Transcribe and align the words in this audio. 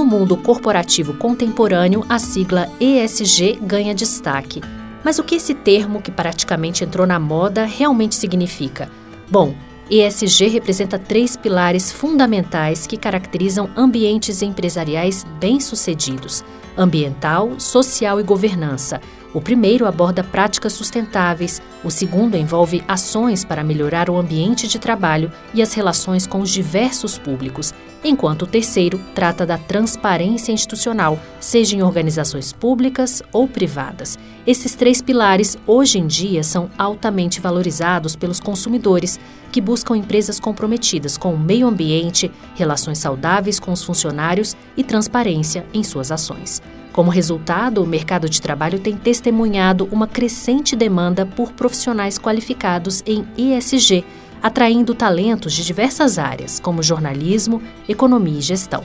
no 0.00 0.06
mundo 0.06 0.34
corporativo 0.34 1.12
contemporâneo, 1.12 2.06
a 2.08 2.18
sigla 2.18 2.70
ESG 2.80 3.58
ganha 3.60 3.94
destaque. 3.94 4.62
Mas 5.04 5.18
o 5.18 5.22
que 5.22 5.34
esse 5.34 5.52
termo, 5.52 6.00
que 6.00 6.10
praticamente 6.10 6.82
entrou 6.82 7.06
na 7.06 7.18
moda, 7.18 7.66
realmente 7.66 8.14
significa? 8.14 8.90
Bom, 9.30 9.54
ESG 9.90 10.48
representa 10.48 10.98
três 10.98 11.36
pilares 11.36 11.92
fundamentais 11.92 12.86
que 12.86 12.96
caracterizam 12.96 13.68
ambientes 13.76 14.40
empresariais 14.40 15.26
bem-sucedidos: 15.38 16.42
ambiental, 16.78 17.60
social 17.60 18.18
e 18.18 18.22
governança. 18.22 19.02
O 19.34 19.40
primeiro 19.40 19.86
aborda 19.86 20.24
práticas 20.24 20.72
sustentáveis, 20.72 21.60
o 21.84 21.90
segundo 21.90 22.38
envolve 22.38 22.82
ações 22.88 23.44
para 23.44 23.62
melhorar 23.62 24.08
o 24.08 24.16
ambiente 24.16 24.66
de 24.66 24.78
trabalho 24.78 25.30
e 25.52 25.60
as 25.60 25.74
relações 25.74 26.26
com 26.26 26.40
os 26.40 26.48
diversos 26.48 27.18
públicos, 27.18 27.74
enquanto 28.02 28.42
o 28.42 28.46
terceiro 28.46 29.00
trata 29.14 29.44
da 29.44 29.58
transparência 29.58 30.52
institucional, 30.52 31.18
seja 31.38 31.76
em 31.76 31.82
organizações 31.82 32.52
públicas 32.52 33.22
ou 33.32 33.46
privadas. 33.46 34.18
Esses 34.46 34.74
três 34.74 35.02
pilares, 35.02 35.58
hoje 35.66 35.98
em 35.98 36.06
dia, 36.06 36.42
são 36.42 36.70
altamente 36.78 37.40
valorizados 37.40 38.16
pelos 38.16 38.40
consumidores, 38.40 39.20
que 39.52 39.60
buscam 39.60 39.96
empresas 39.96 40.38
comprometidas 40.38 41.18
com 41.18 41.34
o 41.34 41.38
meio 41.38 41.66
ambiente, 41.66 42.30
relações 42.54 42.98
saudáveis 42.98 43.58
com 43.58 43.72
os 43.72 43.82
funcionários 43.82 44.56
e 44.76 44.84
transparência 44.84 45.66
em 45.74 45.82
suas 45.82 46.10
ações. 46.10 46.62
Como 46.92 47.10
resultado, 47.10 47.82
o 47.82 47.86
mercado 47.86 48.28
de 48.28 48.42
trabalho 48.42 48.80
tem 48.80 48.96
testemunhado 48.96 49.88
uma 49.92 50.08
crescente 50.08 50.74
demanda 50.74 51.24
por 51.24 51.52
profissionais 51.52 52.18
qualificados 52.18 53.02
em 53.06 53.24
ESG, 53.36 54.04
atraindo 54.42 54.94
talentos 54.94 55.52
de 55.52 55.64
diversas 55.64 56.18
áreas, 56.18 56.58
como 56.60 56.82
jornalismo, 56.82 57.62
economia 57.88 58.38
e 58.38 58.42
gestão. 58.42 58.82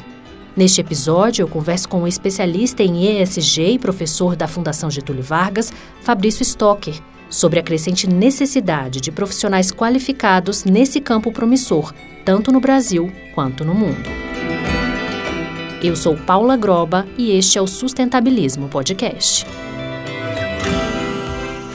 Neste 0.55 0.79
episódio, 0.79 1.43
eu 1.43 1.47
converso 1.47 1.89
com 1.89 2.03
um 2.03 2.07
especialista 2.07 2.81
em 2.81 3.21
ESG 3.21 3.73
e 3.73 3.79
professor 3.79 4.35
da 4.35 4.47
Fundação 4.47 4.89
Getúlio 4.89 5.23
Vargas, 5.23 5.71
Fabrício 6.01 6.43
Stocker, 6.43 6.95
sobre 7.29 7.59
a 7.59 7.63
crescente 7.63 8.07
necessidade 8.07 9.01
de 9.01 9.11
profissionais 9.11 9.71
qualificados 9.71 10.63
nesse 10.63 11.01
campo 11.01 11.31
promissor, 11.31 11.93
tanto 12.23 12.51
no 12.51 12.61
Brasil 12.61 13.11
quanto 13.33 13.65
no 13.65 13.75
mundo. 13.75 14.09
Eu 15.83 15.95
sou 15.95 16.15
Paula 16.15 16.55
Groba 16.55 17.05
e 17.17 17.31
este 17.31 17.57
é 17.57 17.61
o 17.61 17.67
Sustentabilismo 17.67 18.69
Podcast. 18.69 19.45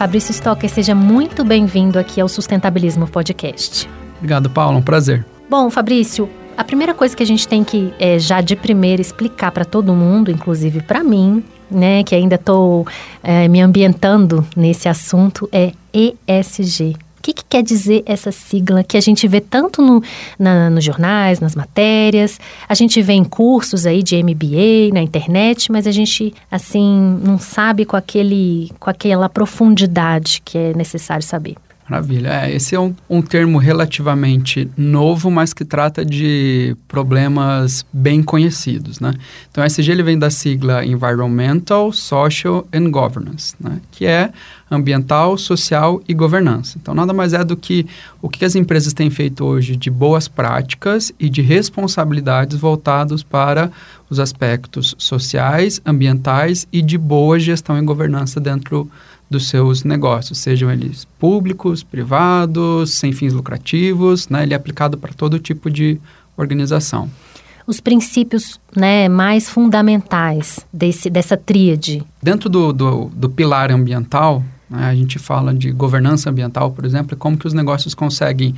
Fabrício 0.00 0.32
Stocker, 0.32 0.70
seja 0.70 0.94
muito 0.94 1.44
bem-vindo 1.44 1.98
aqui 1.98 2.22
ao 2.22 2.26
Sustentabilismo 2.26 3.06
Podcast. 3.06 3.86
Obrigado, 4.16 4.48
Paula, 4.48 4.78
um 4.78 4.82
prazer. 4.82 5.26
Bom, 5.46 5.68
Fabrício, 5.68 6.26
a 6.56 6.64
primeira 6.64 6.94
coisa 6.94 7.14
que 7.14 7.22
a 7.22 7.26
gente 7.26 7.46
tem 7.46 7.62
que 7.62 7.92
é, 7.98 8.18
já 8.18 8.40
de 8.40 8.56
primeira 8.56 9.02
explicar 9.02 9.52
para 9.52 9.62
todo 9.62 9.92
mundo, 9.92 10.30
inclusive 10.30 10.80
para 10.80 11.04
mim, 11.04 11.44
né, 11.70 12.02
que 12.02 12.14
ainda 12.14 12.36
estou 12.36 12.86
é, 13.22 13.46
me 13.46 13.60
ambientando 13.60 14.42
nesse 14.56 14.88
assunto, 14.88 15.46
é 15.52 15.74
ESG. 15.92 16.96
O 17.20 17.22
que, 17.22 17.34
que, 17.34 17.44
quer 17.44 17.62
dizer 17.62 18.02
essa 18.06 18.32
sigla 18.32 18.82
que 18.82 18.96
a 18.96 19.00
gente 19.00 19.28
vê 19.28 19.42
tanto 19.42 19.82
no, 19.82 20.02
na, 20.38 20.70
nos 20.70 20.82
jornais, 20.82 21.38
nas 21.38 21.54
matérias, 21.54 22.40
a 22.66 22.72
gente 22.72 23.02
vê 23.02 23.12
em 23.12 23.24
cursos 23.24 23.84
aí 23.84 24.02
de 24.02 24.16
MBA 24.22 24.94
na 24.94 25.02
internet, 25.02 25.70
mas 25.70 25.86
a 25.86 25.90
gente, 25.90 26.32
assim, 26.50 27.20
não 27.22 27.38
sabe 27.38 27.84
com, 27.84 27.94
aquele, 27.94 28.72
com 28.80 28.88
aquela 28.88 29.28
profundidade 29.28 30.40
que 30.42 30.56
é 30.56 30.72
necessário 30.72 31.22
saber. 31.22 31.56
Maravilha. 31.90 32.44
É, 32.44 32.54
esse 32.54 32.74
é 32.74 32.80
um, 32.80 32.94
um, 33.08 33.20
termo 33.20 33.58
relativamente 33.58 34.70
novo, 34.76 35.28
mas 35.28 35.52
que 35.52 35.64
trata 35.64 36.04
de 36.04 36.76
problemas 36.86 37.84
bem 37.92 38.22
conhecidos, 38.22 39.00
né? 39.00 39.12
Então, 39.50 39.64
SG 39.64 39.90
ele 39.90 40.04
vem 40.04 40.16
da 40.16 40.30
sigla 40.30 40.84
Environmental, 40.84 41.92
Social 41.92 42.64
and 42.72 42.90
Governance, 42.92 43.56
né? 43.58 43.80
Que 43.90 44.06
é 44.06 44.30
ambiental, 44.70 45.36
social 45.36 46.00
e 46.06 46.14
governança. 46.14 46.78
Então, 46.80 46.94
nada 46.94 47.12
mais 47.12 47.32
é 47.32 47.42
do 47.42 47.56
que 47.56 47.86
o 48.22 48.28
que 48.28 48.44
as 48.44 48.54
empresas 48.54 48.92
têm 48.92 49.10
feito 49.10 49.44
hoje 49.44 49.74
de 49.74 49.90
boas 49.90 50.28
práticas 50.28 51.12
e 51.18 51.28
de 51.28 51.42
responsabilidades 51.42 52.58
voltados 52.58 53.22
para 53.22 53.70
os 54.08 54.20
aspectos 54.20 54.94
sociais, 54.98 55.80
ambientais 55.84 56.66
e 56.72 56.80
de 56.82 56.96
boa 56.96 57.38
gestão 57.38 57.78
e 57.78 57.82
governança 57.82 58.38
dentro 58.38 58.90
dos 59.30 59.48
seus 59.48 59.84
negócios, 59.84 60.38
sejam 60.38 60.70
eles 60.70 61.06
públicos, 61.18 61.84
privados, 61.84 62.90
sem 62.90 63.12
fins 63.12 63.32
lucrativos, 63.32 64.28
né? 64.28 64.42
Ele 64.42 64.52
é 64.52 64.56
aplicado 64.56 64.98
para 64.98 65.12
todo 65.12 65.38
tipo 65.38 65.70
de 65.70 66.00
organização. 66.36 67.08
Os 67.64 67.78
princípios 67.78 68.58
né, 68.74 69.08
mais 69.08 69.48
fundamentais 69.48 70.66
desse, 70.72 71.08
dessa 71.08 71.36
tríade. 71.36 72.02
Dentro 72.20 72.48
do, 72.48 72.72
do, 72.72 73.04
do 73.14 73.30
pilar 73.30 73.70
ambiental, 73.70 74.42
a 74.70 74.94
gente 74.94 75.18
fala 75.18 75.52
de 75.52 75.70
governança 75.72 76.30
ambiental, 76.30 76.70
por 76.70 76.84
exemplo, 76.84 77.16
como 77.16 77.36
que 77.36 77.46
os 77.46 77.52
negócios 77.52 77.94
conseguem 77.94 78.54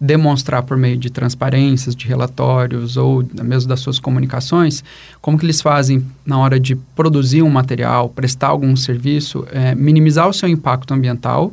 demonstrar 0.00 0.62
por 0.62 0.78
meio 0.78 0.96
de 0.96 1.10
transparências, 1.10 1.94
de 1.94 2.08
relatórios 2.08 2.96
ou 2.96 3.22
mesmo 3.42 3.68
das 3.68 3.80
suas 3.80 3.98
comunicações, 3.98 4.82
como 5.20 5.38
que 5.38 5.44
eles 5.44 5.60
fazem 5.60 6.02
na 6.24 6.38
hora 6.38 6.58
de 6.58 6.74
produzir 6.74 7.42
um 7.42 7.50
material, 7.50 8.08
prestar 8.08 8.48
algum 8.48 8.74
serviço, 8.74 9.46
é, 9.52 9.74
minimizar 9.74 10.26
o 10.26 10.32
seu 10.32 10.48
impacto 10.48 10.94
ambiental, 10.94 11.52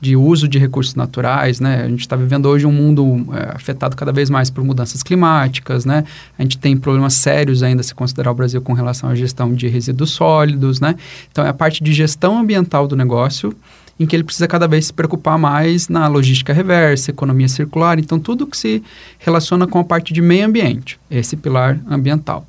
de 0.00 0.16
uso 0.16 0.46
de 0.46 0.58
recursos 0.58 0.94
naturais, 0.94 1.58
né? 1.58 1.82
A 1.82 1.88
gente 1.88 2.00
está 2.00 2.14
vivendo 2.14 2.46
hoje 2.46 2.66
um 2.66 2.72
mundo 2.72 3.26
é, 3.32 3.56
afetado 3.56 3.96
cada 3.96 4.12
vez 4.12 4.30
mais 4.30 4.48
por 4.48 4.62
mudanças 4.62 5.02
climáticas, 5.02 5.84
né? 5.84 6.04
A 6.38 6.42
gente 6.42 6.58
tem 6.58 6.76
problemas 6.76 7.14
sérios 7.14 7.62
ainda 7.62 7.82
se 7.82 7.94
considerar 7.94 8.30
o 8.30 8.34
Brasil 8.34 8.60
com 8.62 8.72
relação 8.72 9.10
à 9.10 9.14
gestão 9.14 9.52
de 9.52 9.66
resíduos 9.68 10.10
sólidos, 10.10 10.80
né? 10.80 10.94
Então, 11.30 11.44
é 11.44 11.48
a 11.48 11.54
parte 11.54 11.82
de 11.82 11.92
gestão 11.92 12.38
ambiental 12.38 12.86
do 12.86 12.94
negócio 12.94 13.54
em 13.98 14.06
que 14.06 14.14
ele 14.14 14.22
precisa 14.22 14.46
cada 14.46 14.68
vez 14.68 14.86
se 14.86 14.92
preocupar 14.92 15.36
mais 15.36 15.88
na 15.88 16.06
logística 16.06 16.52
reversa, 16.52 17.10
economia 17.10 17.48
circular, 17.48 17.98
então 17.98 18.18
tudo 18.18 18.46
que 18.46 18.56
se 18.56 18.82
relaciona 19.18 19.66
com 19.66 19.80
a 19.80 19.84
parte 19.84 20.12
de 20.12 20.22
meio 20.22 20.46
ambiente, 20.46 20.98
esse 21.10 21.36
pilar 21.36 21.80
ambiental. 21.90 22.46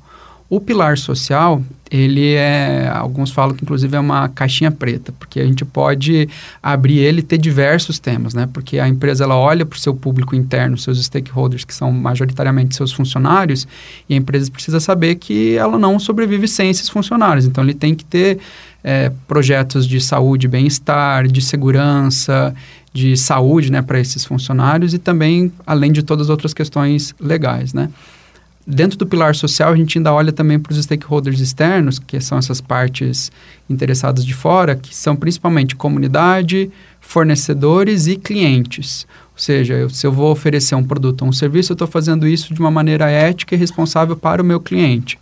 O 0.50 0.60
pilar 0.60 0.98
social, 0.98 1.62
ele 1.88 2.34
é, 2.34 2.90
alguns 2.92 3.30
falam 3.30 3.54
que 3.54 3.62
inclusive 3.62 3.96
é 3.96 4.00
uma 4.00 4.28
caixinha 4.28 4.72
preta, 4.72 5.12
porque 5.12 5.38
a 5.38 5.46
gente 5.46 5.64
pode 5.64 6.28
abrir 6.60 6.98
ele 6.98 7.20
e 7.20 7.22
ter 7.22 7.38
diversos 7.38 8.00
temas, 8.00 8.34
né? 8.34 8.48
Porque 8.52 8.80
a 8.80 8.88
empresa 8.88 9.22
ela 9.22 9.36
olha 9.36 9.64
para 9.64 9.76
o 9.76 9.78
seu 9.78 9.94
público 9.94 10.34
interno, 10.34 10.76
seus 10.76 11.00
stakeholders, 11.04 11.64
que 11.64 11.72
são 11.72 11.92
majoritariamente 11.92 12.74
seus 12.74 12.92
funcionários, 12.92 13.68
e 14.08 14.14
a 14.14 14.16
empresa 14.16 14.50
precisa 14.50 14.80
saber 14.80 15.14
que 15.14 15.54
ela 15.56 15.78
não 15.78 16.00
sobrevive 16.00 16.48
sem 16.48 16.68
esses 16.68 16.88
funcionários. 16.88 17.46
Então 17.46 17.62
ele 17.62 17.74
tem 17.74 17.94
que 17.94 18.04
ter 18.04 18.40
é, 18.82 19.12
projetos 19.28 19.86
de 19.86 20.00
saúde, 20.00 20.48
bem-estar, 20.48 21.28
de 21.28 21.40
segurança, 21.40 22.52
de 22.92 23.16
saúde, 23.16 23.70
né, 23.70 23.82
para 23.82 24.00
esses 24.00 24.24
funcionários 24.24 24.94
e 24.94 24.98
também 24.98 25.52
além 25.64 25.92
de 25.92 26.02
todas 26.02 26.26
as 26.26 26.30
outras 26.30 26.52
questões 26.52 27.14
legais, 27.20 27.72
né? 27.72 27.88
Dentro 28.72 28.96
do 28.96 29.04
pilar 29.04 29.34
social, 29.34 29.72
a 29.72 29.76
gente 29.76 29.98
ainda 29.98 30.12
olha 30.12 30.30
também 30.30 30.56
para 30.56 30.72
os 30.72 30.78
stakeholders 30.80 31.40
externos, 31.40 31.98
que 31.98 32.20
são 32.20 32.38
essas 32.38 32.60
partes 32.60 33.32
interessadas 33.68 34.24
de 34.24 34.32
fora, 34.32 34.76
que 34.76 34.94
são 34.94 35.16
principalmente 35.16 35.74
comunidade, 35.74 36.70
fornecedores 37.00 38.06
e 38.06 38.14
clientes. 38.14 39.08
Ou 39.32 39.38
seja, 39.42 39.74
eu, 39.74 39.90
se 39.90 40.06
eu 40.06 40.12
vou 40.12 40.30
oferecer 40.30 40.76
um 40.76 40.84
produto 40.84 41.22
ou 41.22 41.28
um 41.28 41.32
serviço, 41.32 41.72
eu 41.72 41.74
estou 41.74 41.88
fazendo 41.88 42.28
isso 42.28 42.54
de 42.54 42.60
uma 42.60 42.70
maneira 42.70 43.10
ética 43.10 43.56
e 43.56 43.58
responsável 43.58 44.16
para 44.16 44.40
o 44.40 44.44
meu 44.44 44.60
cliente. 44.60 45.18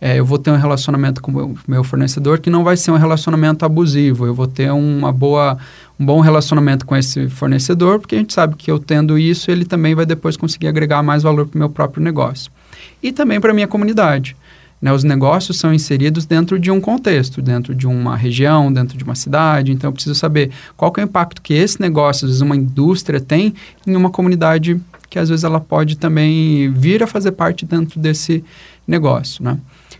É, 0.00 0.18
eu 0.18 0.24
vou 0.24 0.38
ter 0.38 0.50
um 0.50 0.56
relacionamento 0.56 1.20
com 1.20 1.30
o 1.30 1.34
meu, 1.34 1.54
meu 1.68 1.84
fornecedor 1.84 2.38
que 2.38 2.48
não 2.48 2.64
vai 2.64 2.78
ser 2.78 2.92
um 2.92 2.96
relacionamento 2.96 3.66
abusivo. 3.66 4.24
Eu 4.24 4.34
vou 4.34 4.46
ter 4.46 4.72
uma 4.72 5.12
boa, 5.12 5.58
um 6.00 6.06
bom 6.06 6.20
relacionamento 6.20 6.86
com 6.86 6.96
esse 6.96 7.28
fornecedor, 7.28 8.00
porque 8.00 8.14
a 8.14 8.18
gente 8.18 8.32
sabe 8.32 8.56
que 8.56 8.70
eu 8.70 8.78
tendo 8.78 9.18
isso, 9.18 9.50
ele 9.50 9.66
também 9.66 9.94
vai 9.94 10.06
depois 10.06 10.34
conseguir 10.34 10.68
agregar 10.68 11.02
mais 11.02 11.22
valor 11.22 11.46
para 11.46 11.56
o 11.56 11.58
meu 11.58 11.68
próprio 11.68 12.02
negócio 12.02 12.55
e 13.02 13.12
também 13.12 13.40
para 13.40 13.50
a 13.50 13.54
minha 13.54 13.68
comunidade. 13.68 14.36
Né, 14.80 14.92
os 14.92 15.04
negócios 15.04 15.58
são 15.58 15.72
inseridos 15.72 16.26
dentro 16.26 16.58
de 16.58 16.70
um 16.70 16.80
contexto, 16.80 17.40
dentro 17.40 17.74
de 17.74 17.86
uma 17.86 18.14
região, 18.14 18.70
dentro 18.70 18.98
de 18.98 19.04
uma 19.04 19.14
cidade. 19.14 19.72
Então, 19.72 19.88
eu 19.88 19.92
preciso 19.92 20.14
saber 20.14 20.50
qual 20.76 20.92
é 20.98 21.00
o 21.00 21.04
impacto 21.04 21.40
que 21.40 21.54
esse 21.54 21.80
negócio, 21.80 22.26
às 22.26 22.30
vezes 22.30 22.42
uma 22.42 22.54
indústria, 22.54 23.18
tem 23.18 23.54
em 23.86 23.96
uma 23.96 24.10
comunidade 24.10 24.78
que, 25.08 25.18
às 25.18 25.30
vezes, 25.30 25.44
ela 25.44 25.60
pode 25.60 25.96
também 25.96 26.70
vir 26.70 27.02
a 27.02 27.06
fazer 27.06 27.32
parte 27.32 27.64
dentro 27.64 27.98
desse 27.98 28.44
negócio. 28.86 29.42
Né? 29.42 29.56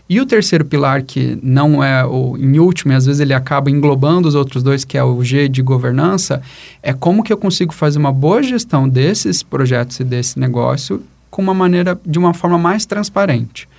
E 0.09 0.21
o 0.21 0.25
terceiro 0.25 0.63
pilar, 0.63 1.03
que 1.03 1.37
não 1.41 1.83
é 1.83 2.05
o 2.05 2.37
em 2.37 2.59
último, 2.59 2.93
e 2.93 2.95
às 2.95 3.05
vezes 3.05 3.19
ele 3.19 3.33
acaba 3.33 3.69
englobando 3.69 4.27
os 4.27 4.35
outros 4.35 4.63
dois, 4.63 4.85
que 4.85 4.97
é 4.97 5.03
o 5.03 5.21
G 5.23 5.49
de 5.49 5.61
governança, 5.61 6.41
é 6.81 6.93
como 6.93 7.23
que 7.23 7.33
eu 7.33 7.37
consigo 7.37 7.73
fazer 7.73 7.97
uma 7.97 8.11
boa 8.11 8.41
gestão 8.41 8.87
desses 8.87 9.43
projetos 9.43 9.99
e 9.99 10.03
desse 10.03 10.39
negócio 10.39 11.03
com 11.37 11.41
uma 11.43 11.53
maneira, 11.53 11.99
de 12.03 12.17
uma 12.17 12.33
forma 12.33 12.57
mais 12.57 12.83
transparente. 12.83 13.69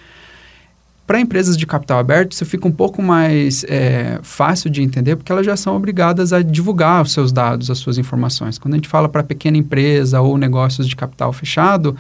Para 1.05 1.19
empresas 1.19 1.57
de 1.57 1.67
capital 1.67 1.99
aberto, 1.99 2.31
isso 2.31 2.47
fica 2.47 2.69
um 2.69 2.71
pouco 2.71 3.03
mais 3.03 3.65
é, 3.65 4.21
fácil 4.23 4.71
de 4.71 4.81
entender, 4.81 5.17
porque 5.17 5.33
elas 5.33 5.45
já 5.45 5.57
são 5.57 5.75
obrigadas 5.75 6.33
a 6.33 6.41
divulgar 6.41 7.03
os 7.03 7.11
seus 7.11 7.33
dados, 7.33 7.69
as 7.69 7.79
suas 7.79 7.99
informações. 7.99 8.59
Quando 8.59 8.75
a 8.75 8.77
gente 8.77 8.87
fala 8.87 9.09
para 9.09 9.25
pequena 9.25 9.57
empresa 9.57 10.21
ou 10.21 10.39
negócios 10.39 10.87
de 10.87 10.95
capital 10.95 11.33
fechado, 11.33 11.97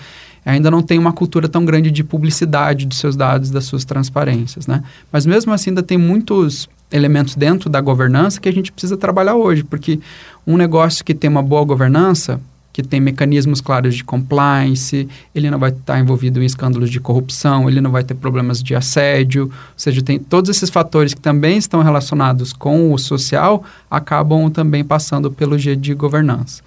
ainda 0.46 0.70
não 0.70 0.80
tem 0.80 0.96
uma 0.96 1.12
cultura 1.12 1.48
tão 1.48 1.64
grande 1.64 1.90
de 1.90 2.04
publicidade 2.04 2.86
dos 2.86 2.98
seus 2.98 3.16
dados, 3.16 3.50
das 3.50 3.64
suas 3.64 3.84
transparências, 3.84 4.68
né? 4.68 4.84
Mas 5.10 5.26
mesmo 5.26 5.52
assim 5.52 5.70
ainda 5.70 5.82
tem 5.82 5.98
muitos 5.98 6.68
elementos 6.92 7.34
dentro 7.34 7.68
da 7.68 7.80
governança 7.80 8.40
que 8.40 8.48
a 8.48 8.52
gente 8.52 8.70
precisa 8.70 8.96
trabalhar 8.96 9.34
hoje, 9.34 9.64
porque 9.64 9.98
um 10.46 10.56
negócio 10.56 11.04
que 11.04 11.14
tem 11.14 11.28
uma 11.28 11.42
boa 11.42 11.64
governança, 11.64 12.40
que 12.78 12.82
tem 12.84 13.00
mecanismos 13.00 13.60
claros 13.60 13.96
de 13.96 14.04
compliance, 14.04 15.08
ele 15.34 15.50
não 15.50 15.58
vai 15.58 15.70
estar 15.70 15.98
envolvido 15.98 16.40
em 16.40 16.46
escândalos 16.46 16.90
de 16.90 17.00
corrupção, 17.00 17.68
ele 17.68 17.80
não 17.80 17.90
vai 17.90 18.04
ter 18.04 18.14
problemas 18.14 18.62
de 18.62 18.72
assédio, 18.72 19.46
ou 19.46 19.50
seja, 19.76 20.00
tem 20.00 20.16
todos 20.16 20.48
esses 20.48 20.70
fatores 20.70 21.12
que 21.12 21.20
também 21.20 21.58
estão 21.58 21.82
relacionados 21.82 22.52
com 22.52 22.92
o 22.92 22.96
social, 22.96 23.64
acabam 23.90 24.48
também 24.48 24.84
passando 24.84 25.28
pelo 25.28 25.58
G 25.58 25.74
de 25.74 25.92
governança. 25.92 26.62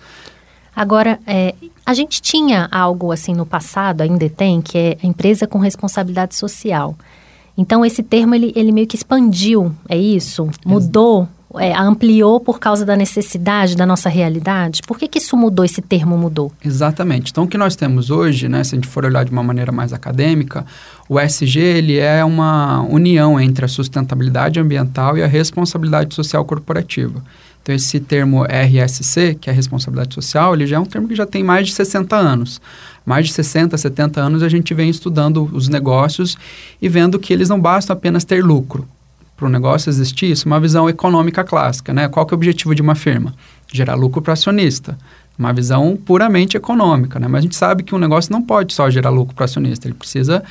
Agora, 0.75 1.17
é, 1.25 1.55
a 1.85 1.93
gente 1.93 2.21
tinha 2.21 2.67
algo 2.69 3.13
assim 3.13 3.33
no 3.33 3.45
passado, 3.45 4.01
ainda 4.01 4.29
tem, 4.29 4.61
que 4.61 4.77
é 4.77 4.97
a 5.01 5.07
empresa 5.07 5.47
com 5.47 5.59
responsabilidade 5.59 6.35
social. 6.35 6.93
Então, 7.57 7.85
esse 7.85 8.03
termo, 8.03 8.35
ele, 8.35 8.51
ele 8.53 8.73
meio 8.73 8.85
que 8.85 8.97
expandiu, 8.97 9.73
é 9.87 9.97
isso? 9.97 10.49
Mudou, 10.65 11.25
é, 11.55 11.73
ampliou 11.73 12.39
por 12.39 12.59
causa 12.59 12.85
da 12.85 12.95
necessidade 12.95 13.75
da 13.75 13.85
nossa 13.85 14.09
realidade? 14.09 14.81
Por 14.87 14.97
que, 14.97 15.07
que 15.07 15.19
isso 15.19 15.35
mudou, 15.35 15.65
esse 15.65 15.81
termo 15.81 16.17
mudou? 16.17 16.51
Exatamente. 16.63 17.31
Então, 17.31 17.43
o 17.43 17.47
que 17.47 17.57
nós 17.57 17.75
temos 17.75 18.09
hoje, 18.09 18.47
né, 18.47 18.63
se 18.63 18.75
a 18.75 18.77
gente 18.77 18.87
for 18.87 19.05
olhar 19.05 19.25
de 19.25 19.31
uma 19.31 19.43
maneira 19.43 19.71
mais 19.71 19.93
acadêmica, 19.93 20.65
o 21.09 21.19
SG 21.19 21.59
ele 21.59 21.97
é 21.97 22.23
uma 22.23 22.81
união 22.81 23.39
entre 23.39 23.65
a 23.65 23.67
sustentabilidade 23.67 24.59
ambiental 24.59 25.17
e 25.17 25.23
a 25.23 25.27
responsabilidade 25.27 26.15
social 26.15 26.45
corporativa. 26.45 27.23
Então, 27.61 27.75
esse 27.75 27.99
termo 27.99 28.43
RSC, 28.43 29.35
que 29.39 29.49
é 29.49 29.53
responsabilidade 29.53 30.15
social, 30.15 30.55
ele 30.55 30.65
já 30.65 30.77
é 30.77 30.79
um 30.79 30.85
termo 30.85 31.07
que 31.07 31.15
já 31.15 31.27
tem 31.27 31.43
mais 31.43 31.67
de 31.67 31.73
60 31.73 32.15
anos. 32.15 32.59
Mais 33.05 33.27
de 33.27 33.33
60, 33.33 33.77
70 33.77 34.19
anos 34.19 34.43
a 34.43 34.49
gente 34.49 34.73
vem 34.73 34.89
estudando 34.89 35.49
os 35.53 35.67
negócios 35.67 36.37
e 36.81 36.89
vendo 36.89 37.19
que 37.19 37.31
eles 37.31 37.49
não 37.49 37.59
bastam 37.59 37.95
apenas 37.95 38.23
ter 38.23 38.43
lucro. 38.43 38.87
Para 39.41 39.47
o 39.47 39.51
negócio 39.51 39.89
existir, 39.89 40.29
isso 40.29 40.47
é 40.47 40.51
uma 40.51 40.59
visão 40.59 40.87
econômica 40.87 41.43
clássica, 41.43 41.91
né? 41.91 42.07
Qual 42.07 42.27
que 42.27 42.31
é 42.31 42.35
o 42.35 42.37
objetivo 42.37 42.75
de 42.75 42.81
uma 42.83 42.93
firma? 42.93 43.33
Gerar 43.73 43.95
lucro 43.95 44.21
para 44.21 44.33
acionista. 44.33 44.95
Uma 45.35 45.51
visão 45.51 45.97
puramente 45.97 46.55
econômica, 46.55 47.19
né? 47.19 47.27
Mas 47.27 47.39
a 47.39 47.41
gente 47.41 47.55
sabe 47.55 47.81
que 47.81 47.95
um 47.95 47.97
negócio 47.97 48.31
não 48.31 48.43
pode 48.43 48.71
só 48.71 48.87
gerar 48.87 49.09
lucro 49.09 49.33
para 49.33 49.45
acionista, 49.45 49.87
ele 49.87 49.95
precisa 49.95 50.43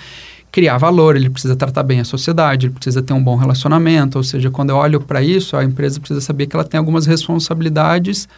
criar 0.51 0.77
valor, 0.77 1.15
ele 1.15 1.31
precisa 1.31 1.55
tratar 1.55 1.85
bem 1.85 2.01
a 2.01 2.05
sociedade, 2.05 2.67
ele 2.67 2.75
precisa 2.75 3.01
ter 3.01 3.13
um 3.13 3.23
bom 3.23 3.37
relacionamento. 3.37 4.19
Ou 4.19 4.25
seja, 4.25 4.51
quando 4.51 4.71
eu 4.71 4.77
olho 4.77 5.01
para 5.01 5.23
isso, 5.23 5.57
a 5.57 5.63
empresa 5.63 6.01
precisa 6.01 6.21
saber 6.21 6.49
que 6.49 6.57
ela 6.57 6.65
tem 6.65 6.79
algumas 6.79 7.07
responsabilidades 7.07 8.29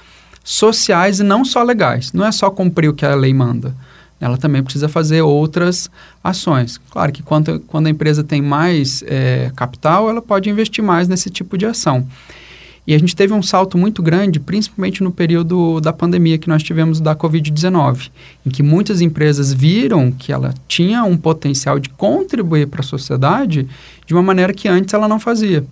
sociais 0.44 1.19
e 1.19 1.22
não 1.22 1.46
só 1.46 1.62
legais. 1.62 2.12
Não 2.12 2.26
é 2.26 2.31
só 2.31 2.50
cumprir 2.50 2.90
o 2.90 2.93
que 2.93 3.06
a 3.06 3.14
lei 3.14 3.32
manda. 3.32 3.75
Ela 4.22 4.38
também 4.38 4.62
precisa 4.62 4.88
fazer 4.88 5.20
outras 5.20 5.90
ações. 6.22 6.78
Claro 6.88 7.10
que 7.10 7.24
quando, 7.24 7.58
quando 7.66 7.88
a 7.88 7.90
empresa 7.90 8.22
tem 8.22 8.40
mais 8.40 9.02
é, 9.08 9.50
capital, 9.56 10.08
ela 10.08 10.22
pode 10.22 10.48
investir 10.48 10.82
mais 10.82 11.08
nesse 11.08 11.28
tipo 11.28 11.58
de 11.58 11.66
ação. 11.66 12.06
E 12.86 12.94
a 12.94 12.98
gente 12.98 13.16
teve 13.16 13.32
um 13.32 13.42
salto 13.42 13.76
muito 13.76 14.00
grande, 14.00 14.38
principalmente 14.38 15.02
no 15.02 15.10
período 15.10 15.80
da 15.80 15.92
pandemia 15.92 16.38
que 16.38 16.48
nós 16.48 16.62
tivemos 16.62 17.00
da 17.00 17.16
Covid-19, 17.16 18.10
em 18.46 18.50
que 18.50 18.62
muitas 18.62 19.00
empresas 19.00 19.52
viram 19.52 20.12
que 20.12 20.32
ela 20.32 20.54
tinha 20.69 21.02
um 21.02 21.16
potencial 21.16 21.80
de 21.80 21.88
contribuir 21.88 22.69
para 22.69 22.80
a 22.80 22.84
sociedade 22.84 23.66
de 24.06 24.14
uma 24.14 24.22
maneira 24.22 24.54
que 24.54 24.69
antes 24.69 24.94
ela 24.94 25.08
não 25.08 25.19
fazia. 25.19 25.64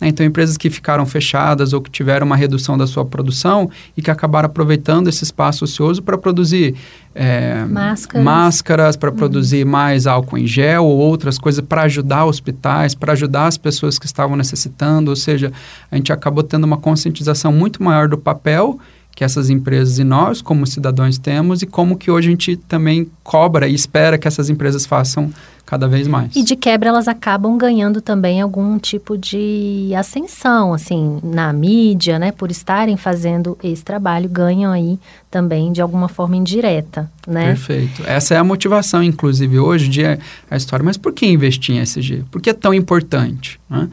Né? 0.00 0.08
Então, 0.08 0.24
empresas 0.24 0.56
que 0.56 0.70
ficaram 0.70 1.04
fechadas 1.04 1.72
ou 1.72 1.80
que 1.80 1.90
tiveram 1.90 2.26
uma 2.26 2.36
redução 2.36 2.76
da 2.78 2.86
sua 2.86 3.04
produção 3.04 3.70
e 3.96 4.02
que 4.02 4.10
acabaram 4.10 4.46
aproveitando 4.46 5.08
esse 5.08 5.24
espaço 5.24 5.64
ocioso 5.64 6.02
para 6.02 6.16
produzir 6.16 6.74
é, 7.14 7.64
máscaras, 7.64 8.24
máscaras 8.24 8.96
para 8.96 9.10
uhum. 9.10 9.16
produzir 9.16 9.64
mais 9.64 10.06
álcool 10.06 10.38
em 10.38 10.46
gel 10.46 10.84
ou 10.84 10.98
outras 10.98 11.38
coisas 11.38 11.64
para 11.64 11.82
ajudar 11.82 12.24
hospitais, 12.24 12.94
para 12.94 13.12
ajudar 13.12 13.46
as 13.46 13.58
pessoas 13.58 13.98
que 13.98 14.06
estavam 14.06 14.36
necessitando. 14.36 15.08
Ou 15.08 15.16
seja, 15.16 15.52
a 15.90 15.96
gente 15.96 16.12
acabou 16.12 16.42
tendo 16.42 16.64
uma 16.64 16.76
conscientização 16.76 17.52
muito 17.52 17.82
maior 17.82 18.08
do 18.08 18.16
papel 18.16 18.78
que 19.18 19.24
essas 19.24 19.50
empresas 19.50 19.98
e 19.98 20.04
nós, 20.04 20.40
como 20.40 20.64
cidadãos, 20.64 21.18
temos 21.18 21.60
e 21.60 21.66
como 21.66 21.98
que 21.98 22.08
hoje 22.08 22.28
a 22.28 22.30
gente 22.30 22.56
também 22.56 23.10
cobra 23.24 23.66
e 23.66 23.74
espera 23.74 24.16
que 24.16 24.28
essas 24.28 24.48
empresas 24.48 24.86
façam 24.86 25.34
cada 25.66 25.88
vez 25.88 26.06
mais. 26.06 26.36
E 26.36 26.44
de 26.44 26.54
quebra 26.54 26.90
elas 26.90 27.08
acabam 27.08 27.58
ganhando 27.58 28.00
também 28.00 28.40
algum 28.40 28.78
tipo 28.78 29.18
de 29.18 29.90
ascensão, 29.98 30.72
assim, 30.72 31.18
na 31.20 31.52
mídia, 31.52 32.16
né? 32.16 32.30
Por 32.30 32.48
estarem 32.48 32.96
fazendo 32.96 33.58
esse 33.60 33.82
trabalho, 33.82 34.28
ganham 34.28 34.70
aí 34.70 35.00
também 35.28 35.72
de 35.72 35.82
alguma 35.82 36.06
forma 36.06 36.36
indireta, 36.36 37.10
né? 37.26 37.46
Perfeito. 37.46 38.04
Essa 38.06 38.34
é 38.34 38.36
a 38.38 38.44
motivação, 38.44 39.02
inclusive, 39.02 39.58
hoje 39.58 39.88
de 39.88 40.04
a 40.48 40.56
história. 40.56 40.84
Mas 40.84 40.96
por 40.96 41.12
que 41.12 41.26
investir 41.26 41.74
em 41.74 41.80
SG? 41.80 42.22
Por 42.30 42.40
que 42.40 42.50
é 42.50 42.54
tão 42.54 42.72
importante? 42.72 43.58
Né? 43.68 43.88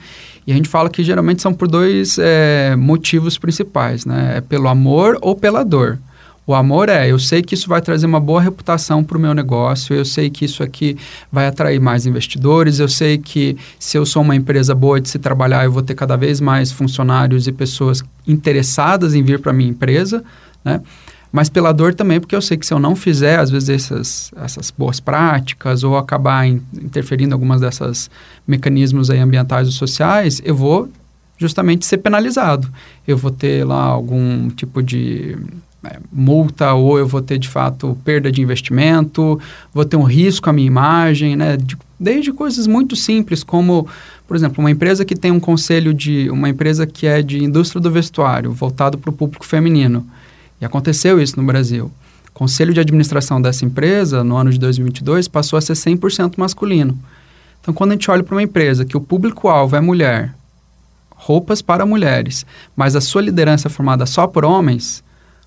E 0.47 0.51
a 0.51 0.55
gente 0.55 0.69
fala 0.69 0.89
que 0.89 1.03
geralmente 1.03 1.41
são 1.41 1.53
por 1.53 1.67
dois 1.67 2.17
é, 2.19 2.75
motivos 2.75 3.37
principais, 3.37 4.05
né? 4.05 4.37
É 4.37 4.41
pelo 4.41 4.67
amor 4.67 5.17
ou 5.21 5.35
pela 5.35 5.63
dor. 5.63 5.97
O 6.47 6.53
amor 6.53 6.89
é, 6.89 7.09
eu 7.09 7.17
sei 7.17 7.41
que 7.41 7.55
isso 7.55 7.67
vai 7.67 7.81
trazer 7.81 8.05
uma 8.05 8.19
boa 8.19 8.39
reputação 8.39 9.03
para 9.03 9.17
o 9.17 9.19
meu 9.19 9.33
negócio, 9.33 9.95
eu 9.95 10.05
sei 10.05 10.29
que 10.29 10.45
isso 10.45 10.61
aqui 10.61 10.95
vai 11.31 11.47
atrair 11.47 11.79
mais 11.79 12.05
investidores, 12.05 12.77
eu 12.77 12.87
sei 12.87 13.17
que 13.17 13.57
se 13.79 13.97
eu 13.97 14.05
sou 14.05 14.21
uma 14.21 14.35
empresa 14.35 14.75
boa 14.75 15.01
de 15.01 15.09
se 15.09 15.17
trabalhar, 15.17 15.65
eu 15.65 15.71
vou 15.71 15.81
ter 15.81 15.95
cada 15.95 16.15
vez 16.15 16.39
mais 16.39 16.71
funcionários 16.71 17.47
e 17.47 17.51
pessoas 17.51 18.03
interessadas 18.27 19.15
em 19.15 19.23
vir 19.23 19.39
para 19.39 19.49
a 19.49 19.55
minha 19.55 19.71
empresa, 19.71 20.23
né? 20.63 20.81
Mas 21.35 21.49
pela 21.49 21.73
dor 21.73 21.93
também, 21.93 22.17
porque 22.17 22.33
eu 22.33 22.41
sei 22.41 22.55
que 22.55 22.65
se 22.65 22.73
eu 22.73 22.79
não 22.79 22.95
fizer, 22.95 23.37
às 23.37 23.49
vezes, 23.49 23.67
essas, 23.67 24.31
essas 24.37 24.71
boas 24.71 25.01
práticas 25.01 25.83
ou 25.83 25.97
acabar 25.97 26.47
in, 26.47 26.61
interferindo 26.73 27.31
em 27.31 27.33
algumas 27.33 27.59
dessas 27.59 28.09
mecanismos 28.47 29.09
aí 29.09 29.19
ambientais 29.19 29.67
ou 29.67 29.73
sociais, 29.73 30.41
eu 30.45 30.55
vou 30.55 30.87
justamente 31.37 31.85
ser 31.85 31.97
penalizado. 31.97 32.71
Eu 33.05 33.17
vou 33.17 33.31
ter 33.31 33.65
lá 33.65 33.83
algum 33.83 34.47
tipo 34.47 34.81
de 34.81 35.37
é, 35.83 35.99
multa 36.09 36.71
ou 36.71 36.97
eu 36.97 37.05
vou 37.05 37.21
ter, 37.21 37.37
de 37.37 37.49
fato, 37.49 37.97
perda 38.05 38.31
de 38.31 38.41
investimento, 38.41 39.37
vou 39.73 39.83
ter 39.83 39.97
um 39.97 40.03
risco 40.03 40.49
à 40.49 40.53
minha 40.53 40.67
imagem, 40.67 41.35
né? 41.35 41.57
De, 41.57 41.77
desde 41.99 42.31
coisas 42.31 42.65
muito 42.65 42.95
simples 42.95 43.43
como, 43.43 43.85
por 44.25 44.37
exemplo, 44.37 44.63
uma 44.63 44.71
empresa 44.71 45.03
que 45.03 45.17
tem 45.17 45.31
um 45.31 45.39
conselho 45.41 45.93
de... 45.93 46.29
uma 46.29 46.47
empresa 46.47 46.87
que 46.87 47.05
é 47.05 47.21
de 47.21 47.43
indústria 47.43 47.81
do 47.81 47.91
vestuário, 47.91 48.53
voltado 48.53 48.97
para 48.97 49.09
o 49.09 49.13
público 49.13 49.45
feminino 49.45 50.07
e 50.59 50.65
aconteceu 50.65 51.21
isso 51.21 51.39
no 51.39 51.45
Brasil. 51.45 51.91
O 52.29 52.31
conselho 52.33 52.73
de 52.73 52.79
administração 52.79 53.41
dessa 53.41 53.65
empresa, 53.65 54.23
no 54.23 54.35
ano 54.35 54.51
de 54.51 54.59
2022, 54.59 55.27
passou 55.27 55.57
a 55.57 55.61
ser 55.61 55.73
100% 55.73 56.33
masculino. 56.37 56.97
Então, 57.61 57.73
quando 57.73 57.91
a 57.91 57.93
gente 57.93 58.09
olha 58.11 58.23
para 58.23 58.35
uma 58.35 58.43
empresa 58.43 58.85
que 58.85 58.97
o 58.97 59.01
público-alvo 59.01 59.75
é 59.75 59.81
mulher, 59.81 60.35
roupas 61.09 61.61
para 61.61 61.85
mulheres, 61.85 62.45
mas 62.75 62.95
a 62.95 63.01
sua 63.01 63.21
liderança 63.21 63.67
é 63.67 63.71
formada 63.71 64.05
só 64.05 64.27
por 64.27 64.45
homens, 64.45 65.03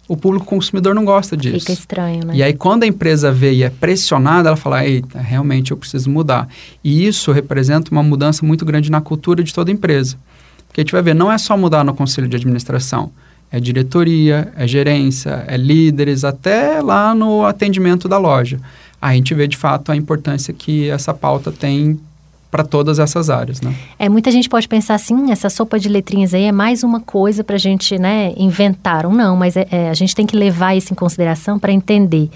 o 0.08 0.16
público 0.16 0.46
consumidor 0.46 0.94
não 0.94 1.04
gosta 1.04 1.36
disso. 1.36 1.60
Fica 1.60 1.72
estranho, 1.72 2.26
né? 2.26 2.34
E 2.34 2.42
aí, 2.42 2.54
quando 2.54 2.82
a 2.82 2.86
empresa 2.86 3.30
vê 3.30 3.52
e 3.52 3.62
é 3.62 3.68
pressionada, 3.68 4.48
ela 4.48 4.56
fala: 4.56 4.84
eita, 4.84 5.20
realmente 5.20 5.70
eu 5.70 5.76
preciso 5.76 6.08
mudar. 6.08 6.48
E 6.82 7.06
isso 7.06 7.30
representa 7.30 7.90
uma 7.90 8.02
mudança 8.02 8.44
muito 8.44 8.64
grande 8.64 8.90
na 8.90 9.02
cultura 9.02 9.44
de 9.44 9.52
toda 9.52 9.70
empresa. 9.70 10.16
Porque 10.66 10.80
a 10.80 10.82
gente 10.82 10.92
vai 10.92 11.02
ver, 11.02 11.14
não 11.14 11.30
é 11.30 11.36
só 11.36 11.56
mudar 11.56 11.84
no 11.84 11.94
conselho 11.94 12.26
de 12.26 12.36
administração 12.36 13.12
é 13.50 13.58
diretoria, 13.58 14.52
é 14.56 14.66
gerência, 14.66 15.44
é 15.46 15.56
líderes, 15.56 16.24
até 16.24 16.80
lá 16.82 17.14
no 17.14 17.44
atendimento 17.44 18.08
da 18.08 18.18
loja. 18.18 18.60
A 19.00 19.14
gente 19.14 19.34
vê 19.34 19.46
de 19.46 19.56
fato 19.56 19.92
a 19.92 19.96
importância 19.96 20.52
que 20.52 20.88
essa 20.90 21.14
pauta 21.14 21.50
tem 21.52 21.98
para 22.50 22.64
todas 22.64 22.98
essas 22.98 23.28
áreas, 23.28 23.60
né? 23.60 23.74
É, 23.98 24.08
muita 24.08 24.30
gente 24.30 24.48
pode 24.48 24.66
pensar 24.66 24.94
assim, 24.94 25.30
essa 25.30 25.50
sopa 25.50 25.78
de 25.78 25.88
letrinhas 25.88 26.32
aí 26.32 26.44
é 26.44 26.52
mais 26.52 26.82
uma 26.82 27.00
coisa 27.00 27.44
para 27.44 27.56
a 27.56 27.58
gente, 27.58 27.98
né, 27.98 28.32
inventar 28.36 29.04
ou 29.04 29.12
não, 29.12 29.36
mas 29.36 29.56
é, 29.56 29.66
é, 29.70 29.90
a 29.90 29.94
gente 29.94 30.14
tem 30.14 30.26
que 30.26 30.34
levar 30.34 30.74
isso 30.74 30.92
em 30.92 30.96
consideração 30.96 31.58
para 31.58 31.72
entender 31.72 32.30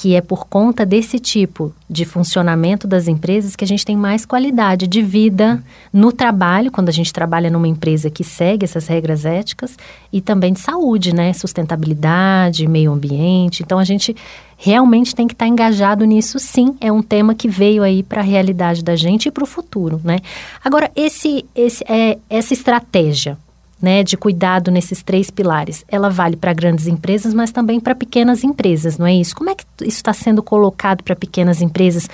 que 0.00 0.14
é 0.14 0.22
por 0.22 0.46
conta 0.46 0.86
desse 0.86 1.18
tipo 1.18 1.74
de 1.86 2.06
funcionamento 2.06 2.86
das 2.88 3.06
empresas 3.06 3.54
que 3.54 3.62
a 3.62 3.68
gente 3.68 3.84
tem 3.84 3.94
mais 3.94 4.24
qualidade 4.24 4.86
de 4.86 5.02
vida 5.02 5.62
no 5.92 6.10
trabalho, 6.10 6.72
quando 6.72 6.88
a 6.88 6.92
gente 6.92 7.12
trabalha 7.12 7.50
numa 7.50 7.68
empresa 7.68 8.08
que 8.08 8.24
segue 8.24 8.64
essas 8.64 8.86
regras 8.86 9.26
éticas, 9.26 9.76
e 10.10 10.22
também 10.22 10.54
de 10.54 10.60
saúde, 10.60 11.14
né? 11.14 11.34
Sustentabilidade, 11.34 12.66
meio 12.66 12.92
ambiente. 12.92 13.62
Então 13.62 13.78
a 13.78 13.84
gente 13.84 14.16
realmente 14.56 15.14
tem 15.14 15.26
que 15.26 15.34
estar 15.34 15.46
engajado 15.46 16.06
nisso, 16.06 16.38
sim. 16.38 16.74
É 16.80 16.90
um 16.90 17.02
tema 17.02 17.34
que 17.34 17.46
veio 17.46 17.82
aí 17.82 18.02
para 18.02 18.22
a 18.22 18.24
realidade 18.24 18.82
da 18.82 18.96
gente 18.96 19.26
e 19.26 19.30
para 19.30 19.44
o 19.44 19.46
futuro, 19.46 20.00
né? 20.02 20.20
Agora, 20.64 20.90
esse, 20.96 21.44
esse, 21.54 21.84
é, 21.86 22.16
essa 22.30 22.54
estratégia 22.54 23.36
né, 23.80 24.02
de 24.02 24.16
cuidado 24.16 24.70
nesses 24.70 25.02
três 25.02 25.30
pilares. 25.30 25.84
Ela 25.88 26.10
vale 26.10 26.36
para 26.36 26.52
grandes 26.52 26.86
empresas, 26.86 27.32
mas 27.32 27.50
também 27.50 27.80
para 27.80 27.94
pequenas 27.94 28.44
empresas, 28.44 28.98
não 28.98 29.06
é 29.06 29.14
isso? 29.14 29.34
Como 29.34 29.50
é 29.50 29.54
que 29.54 29.64
isso 29.80 29.96
está 29.96 30.12
sendo 30.12 30.42
colocado 30.42 31.02
para 31.02 31.16
pequenas 31.16 31.62
empresas? 31.62 32.08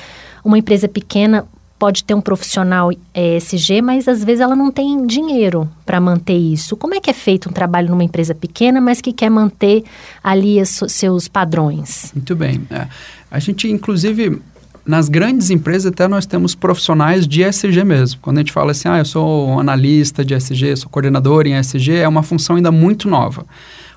Uma 0.45 0.59
empresa 0.59 0.89
pequena 0.89 1.47
pode 1.79 2.05
ter 2.05 2.15
um 2.15 2.21
profissional 2.21 2.91
ESG, 3.15 3.83
mas 3.83 4.09
às 4.09 4.25
vezes 4.25 4.41
ela 4.41 4.57
não 4.57 4.71
tem 4.71 5.07
dinheiro 5.07 5.69
para 5.85 6.01
manter 6.01 6.37
isso. 6.37 6.77
Como 6.77 6.95
é 6.95 7.01
que 7.01 7.11
é 7.11 7.13
feito 7.13 7.49
um 7.49 7.53
trabalho 7.53 7.91
numa 7.91 8.05
empresa 8.05 8.35
pequena, 8.35 8.81
mas 8.81 9.01
que 9.01 9.13
quer 9.13 9.31
manter 9.31 9.85
ali 10.23 10.65
seus 10.65 11.29
padrões? 11.29 12.13
Muito 12.15 12.35
bem. 12.35 12.63
É. 12.71 12.87
A 13.31 13.39
gente, 13.39 13.69
inclusive, 13.69 14.41
nas 14.87 15.09
grandes 15.09 15.51
empresas 15.51 15.87
até 15.87 16.07
nós 16.07 16.27
temos 16.27 16.55
profissionais 16.55 17.27
de 17.27 17.43
ESG 17.43 17.85
mesmo. 17.85 18.21
Quando 18.23 18.39
a 18.39 18.41
gente 18.41 18.53
fala 18.53 18.71
assim, 18.71 18.89
ah, 18.89 18.99
eu 18.99 19.05
sou 19.05 19.49
um 19.49 19.59
analista 19.59 20.25
de 20.25 20.35
ESG, 20.35 20.77
sou 20.77 20.89
coordenador 20.89 21.47
em 21.47 21.59
ESG, 21.59 21.97
é 21.97 22.09
uma 22.09 22.23
função 22.23 22.57
ainda 22.57 22.71
muito 22.71 23.09
nova. 23.09 23.45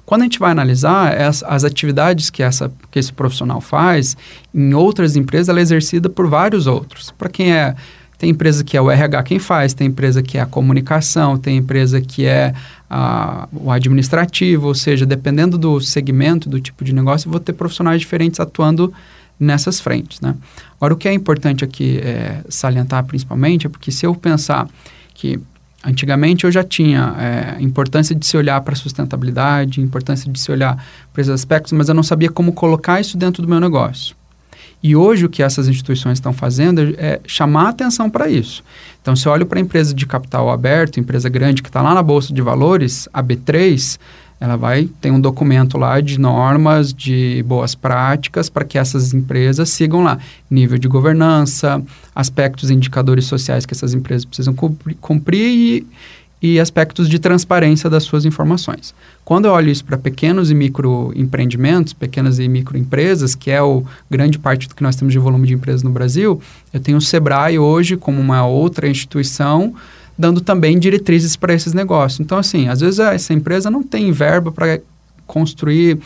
Quando 0.06 0.22
a 0.22 0.24
gente 0.24 0.40
vai 0.40 0.52
analisar 0.52 1.16
as, 1.22 1.44
as 1.44 1.64
atividades 1.64 2.32
que, 2.32 2.42
essa, 2.42 2.72
que 2.90 2.98
esse 2.98 3.14
profissional 3.14 3.62
faz, 3.62 4.18
em 4.52 4.74
outras 4.74 5.16
empresas, 5.16 5.50
ela 5.50 5.60
é 5.60 5.62
exercida 5.62 6.10
por 6.10 6.28
vários 6.28 6.66
outros. 6.66 7.12
Para 7.12 7.30
quem 7.30 7.54
é 7.54 7.76
tem 8.18 8.32
empresa 8.32 8.66
que 8.66 8.76
é 8.76 8.82
o 8.82 8.92
RH 8.92 9.24
quem 9.24 9.40
faz, 9.40 9.74
tem 9.74 9.88
empresa 9.88 10.22
que 10.22 10.38
é 10.38 10.42
a 10.42 10.46
comunicação, 10.46 11.38
tem 11.38 11.56
empresa 11.56 12.02
que 12.02 12.26
é 12.26 12.54
a, 12.90 13.48
o 13.54 13.72
administrativo, 13.72 14.68
ou 14.68 14.76
seja, 14.76 15.06
dependendo 15.06 15.58
do 15.58 15.80
segmento, 15.80 16.50
do 16.50 16.60
tipo 16.60 16.84
de 16.84 16.94
negócio, 16.94 17.32
vou 17.32 17.40
ter 17.40 17.54
profissionais 17.54 18.02
diferentes 18.02 18.40
atuando 18.42 18.94
nessas 19.40 19.80
frentes. 19.80 20.20
Né? 20.22 20.36
Agora, 20.78 20.94
o 20.94 20.98
que 20.98 21.08
é 21.08 21.14
importante 21.14 21.64
aqui 21.64 22.00
é, 22.00 22.42
salientar 22.50 23.04
principalmente 23.06 23.68
é 23.68 23.70
porque 23.70 23.92
se 23.92 24.06
eu 24.06 24.14
pensar 24.14 24.68
que 25.14 25.40
Antigamente 25.84 26.44
eu 26.44 26.52
já 26.52 26.62
tinha 26.62 27.16
é, 27.18 27.62
importância 27.62 28.14
de 28.14 28.26
se 28.26 28.36
olhar 28.36 28.60
para 28.62 28.76
sustentabilidade, 28.76 29.80
importância 29.80 30.30
de 30.30 30.38
se 30.38 30.52
olhar 30.52 30.84
para 31.14 31.22
esses 31.22 31.34
aspectos, 31.34 31.72
mas 31.72 31.88
eu 31.88 31.96
não 31.96 32.04
sabia 32.04 32.30
como 32.30 32.52
colocar 32.52 33.00
isso 33.00 33.18
dentro 33.18 33.42
do 33.42 33.48
meu 33.48 33.62
negócio. 33.62 34.14
E 34.84 34.94
hoje 34.94 35.26
o 35.26 35.30
que 35.30 35.42
essas 35.42 35.70
instituições 35.70 36.18
estão 36.18 36.34
fazendo 36.34 36.96
é 36.98 37.22
chamar 37.26 37.68
a 37.68 37.70
atenção 37.70 38.10
para 38.10 38.30
isso. 38.30 38.62
Então, 39.02 39.16
se 39.16 39.26
eu 39.26 39.32
olho 39.32 39.46
para 39.46 39.58
a 39.58 39.62
empresa 39.62 39.94
de 39.94 40.06
capital 40.06 40.50
aberto, 40.50 41.00
empresa 41.00 41.30
grande 41.30 41.62
que 41.62 41.70
está 41.70 41.82
lá 41.82 41.94
na 41.94 42.04
Bolsa 42.04 42.34
de 42.34 42.42
Valores, 42.42 43.08
a 43.14 43.24
B3, 43.24 43.98
ela 44.40 44.56
vai 44.56 44.90
ter 45.02 45.12
um 45.12 45.20
documento 45.20 45.78
lá 45.78 46.00
de 46.00 46.20
normas, 46.20 46.94
de 46.94 47.44
boas 47.46 47.76
práticas 47.76 48.50
para 48.50 48.64
que 48.64 48.78
essas 48.78 49.14
empresas 49.14 49.70
sigam 49.70 50.02
lá. 50.02 50.18
Nível 50.50 50.78
de 50.78 50.88
governança, 50.88 51.84
aspectos 52.16 52.72
indicadores 52.72 53.26
sociais 53.26 53.66
que 53.66 53.74
essas 53.74 53.94
empresas 53.94 54.24
precisam 54.24 54.54
cumprir 54.54 55.46
e, 55.46 55.88
e 56.42 56.60
aspectos 56.60 57.10
de 57.10 57.20
transparência 57.20 57.90
das 57.90 58.04
suas 58.04 58.24
informações. 58.24 58.94
Quando 59.26 59.46
eu 59.46 59.52
olho 59.52 59.70
isso 59.70 59.84
para 59.84 59.98
pequenos 59.98 60.50
e 60.50 60.56
micro 60.56 61.12
empreendimentos, 61.16 61.92
pequenas 61.92 62.40
e 62.40 62.48
microempresas, 62.48 63.36
que 63.36 63.52
é 63.52 63.62
o 63.62 63.84
grande 64.10 64.40
parte 64.40 64.70
do 64.70 64.74
que 64.74 64.82
nós 64.82 64.96
temos 64.96 65.12
de 65.12 65.20
volume 65.20 65.48
de 65.48 65.54
empresas 65.54 65.84
no 65.84 65.92
Brasil, 65.92 66.42
eu 66.74 66.80
tenho 66.80 66.98
o 66.98 67.02
Sebrae 67.02 67.60
hoje 67.60 67.98
como 67.98 68.22
uma 68.22 68.46
outra 68.46 68.88
instituição 68.88 69.76
dando 70.20 70.42
também 70.42 70.78
diretrizes 70.78 71.38
para 71.38 71.54
esses 71.54 71.74
negócios. 71.74 72.20
Então, 72.20 72.38
assim, 72.38 72.68
às 72.68 72.82
vezes 72.82 73.00
essa 73.00 73.34
empresa 73.34 73.72
não 73.72 73.82
tem 73.82 74.12
verba 74.12 74.52
para 74.52 74.82
construir 75.26 75.98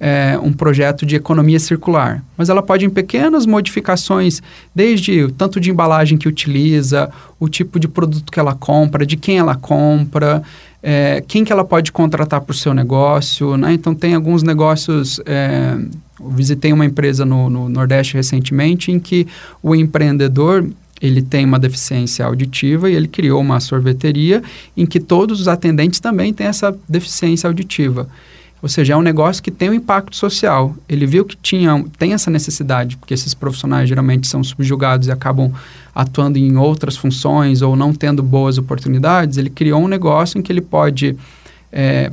é, 0.00 0.36
um 0.42 0.52
projeto 0.52 1.06
de 1.06 1.14
economia 1.14 1.60
circular, 1.60 2.20
mas 2.36 2.48
ela 2.48 2.62
pode, 2.62 2.84
em 2.84 2.90
pequenas 2.90 3.46
modificações, 3.46 4.42
desde 4.74 5.22
o 5.22 5.30
tanto 5.30 5.60
de 5.60 5.70
embalagem 5.70 6.18
que 6.18 6.26
utiliza, 6.26 7.10
o 7.38 7.48
tipo 7.48 7.78
de 7.78 7.86
produto 7.86 8.32
que 8.32 8.40
ela 8.40 8.56
compra, 8.56 9.06
de 9.06 9.16
quem 9.16 9.38
ela 9.38 9.54
compra, 9.54 10.42
é, 10.82 11.22
quem 11.28 11.44
que 11.44 11.52
ela 11.52 11.64
pode 11.64 11.92
contratar 11.92 12.40
para 12.40 12.52
o 12.52 12.56
seu 12.56 12.74
negócio, 12.74 13.56
né? 13.56 13.72
Então, 13.72 13.94
tem 13.94 14.14
alguns 14.14 14.42
negócios... 14.42 15.20
É, 15.24 15.78
visitei 16.22 16.70
uma 16.70 16.84
empresa 16.84 17.24
no, 17.24 17.48
no 17.48 17.66
Nordeste 17.66 18.12
recentemente 18.12 18.92
em 18.92 18.98
que 18.98 19.26
o 19.62 19.74
empreendedor 19.74 20.68
ele 21.00 21.22
tem 21.22 21.44
uma 21.44 21.58
deficiência 21.58 22.24
auditiva 22.24 22.90
e 22.90 22.94
ele 22.94 23.08
criou 23.08 23.40
uma 23.40 23.60
sorveteria 23.60 24.42
em 24.76 24.84
que 24.84 25.00
todos 25.00 25.40
os 25.40 25.48
atendentes 25.48 26.00
também 26.00 26.32
têm 26.32 26.46
essa 26.46 26.76
deficiência 26.88 27.48
auditiva. 27.48 28.08
Ou 28.62 28.68
seja, 28.68 28.92
é 28.92 28.96
um 28.96 29.02
negócio 29.02 29.42
que 29.42 29.50
tem 29.50 29.70
um 29.70 29.74
impacto 29.74 30.14
social. 30.14 30.76
Ele 30.86 31.06
viu 31.06 31.24
que 31.24 31.34
tinha, 31.34 31.82
tem 31.98 32.12
essa 32.12 32.30
necessidade, 32.30 32.96
porque 32.98 33.14
esses 33.14 33.32
profissionais 33.32 33.88
geralmente 33.88 34.26
são 34.28 34.44
subjugados 34.44 35.08
e 35.08 35.10
acabam 35.10 35.50
atuando 35.94 36.38
em 36.38 36.56
outras 36.56 36.96
funções 36.96 37.62
ou 37.62 37.74
não 37.74 37.94
tendo 37.94 38.22
boas 38.22 38.58
oportunidades. 38.58 39.38
Ele 39.38 39.48
criou 39.48 39.82
um 39.82 39.88
negócio 39.88 40.38
em 40.38 40.42
que 40.42 40.52
ele 40.52 40.60
pode 40.60 41.16
é, 41.72 42.12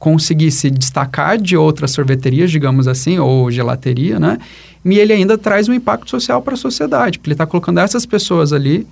conseguir 0.00 0.50
se 0.50 0.68
destacar 0.70 1.38
de 1.38 1.56
outras 1.56 1.92
sorveterias, 1.92 2.50
digamos 2.50 2.88
assim, 2.88 3.20
ou 3.20 3.50
gelateria, 3.50 4.18
né? 4.18 4.38
e 4.84 4.98
ele 4.98 5.12
ainda 5.12 5.36
traz 5.36 5.68
um 5.68 5.74
impacto 5.74 6.10
social 6.10 6.40
para 6.40 6.54
a 6.54 6.56
sociedade, 6.56 7.18
porque 7.18 7.28
ele 7.28 7.34
está 7.34 7.46
colocando 7.46 7.78
essas 7.78 8.06
pessoas 8.06 8.52
ali, 8.52 8.86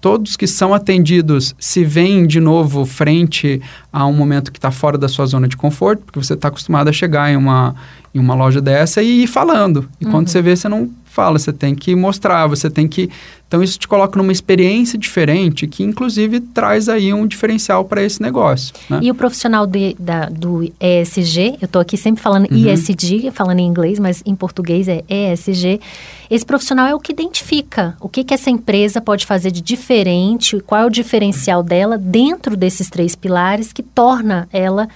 todos 0.00 0.36
que 0.36 0.46
são 0.46 0.72
atendidos 0.72 1.54
se 1.58 1.84
veem 1.84 2.26
de 2.26 2.40
novo 2.40 2.84
frente 2.86 3.60
a 3.92 4.06
um 4.06 4.12
momento 4.12 4.50
que 4.50 4.58
está 4.58 4.70
fora 4.70 4.96
da 4.96 5.08
sua 5.08 5.26
zona 5.26 5.46
de 5.46 5.56
conforto, 5.56 6.02
porque 6.04 6.18
você 6.18 6.34
está 6.34 6.48
acostumado 6.48 6.88
a 6.88 6.92
chegar 6.92 7.30
em 7.30 7.36
uma, 7.36 7.74
em 8.14 8.18
uma 8.18 8.34
loja 8.34 8.60
dessa 8.60 9.02
e 9.02 9.24
ir 9.24 9.26
falando. 9.26 9.88
E 10.00 10.06
uhum. 10.06 10.10
quando 10.10 10.28
você 10.28 10.40
vê, 10.40 10.56
você 10.56 10.68
não 10.68 10.90
fala, 11.14 11.38
você 11.38 11.52
tem 11.52 11.74
que 11.74 11.94
mostrar, 11.94 12.46
você 12.46 12.68
tem 12.68 12.88
que. 12.88 13.08
Então, 13.46 13.62
isso 13.62 13.78
te 13.78 13.86
coloca 13.86 14.18
numa 14.18 14.32
experiência 14.32 14.98
diferente, 14.98 15.66
que 15.68 15.84
inclusive 15.84 16.40
traz 16.40 16.88
aí 16.88 17.14
um 17.14 17.24
diferencial 17.24 17.84
para 17.84 18.02
esse 18.02 18.20
negócio. 18.20 18.74
Né? 18.90 18.98
E 19.02 19.10
o 19.10 19.14
profissional 19.14 19.64
de, 19.64 19.94
da, 19.96 20.28
do 20.28 20.64
ESG, 20.80 21.58
eu 21.60 21.66
estou 21.66 21.80
aqui 21.80 21.96
sempre 21.96 22.20
falando 22.20 22.50
uhum. 22.50 22.56
ISG, 22.56 23.30
falando 23.30 23.60
em 23.60 23.66
inglês, 23.66 24.00
mas 24.00 24.22
em 24.26 24.34
português 24.34 24.88
é 24.88 25.04
ESG. 25.08 25.80
Esse 26.28 26.44
profissional 26.44 26.88
é 26.88 26.94
o 26.94 26.98
que 26.98 27.12
identifica 27.12 27.96
o 28.00 28.08
que, 28.08 28.24
que 28.24 28.34
essa 28.34 28.50
empresa 28.50 29.00
pode 29.00 29.24
fazer 29.24 29.52
de 29.52 29.60
diferente, 29.60 30.58
qual 30.66 30.80
é 30.80 30.86
o 30.86 30.90
diferencial 30.90 31.62
dela 31.62 31.96
dentro 31.96 32.56
desses 32.56 32.90
três 32.90 33.14
pilares 33.14 33.72
que 33.72 33.82
torna 33.82 34.48
ela 34.52 34.88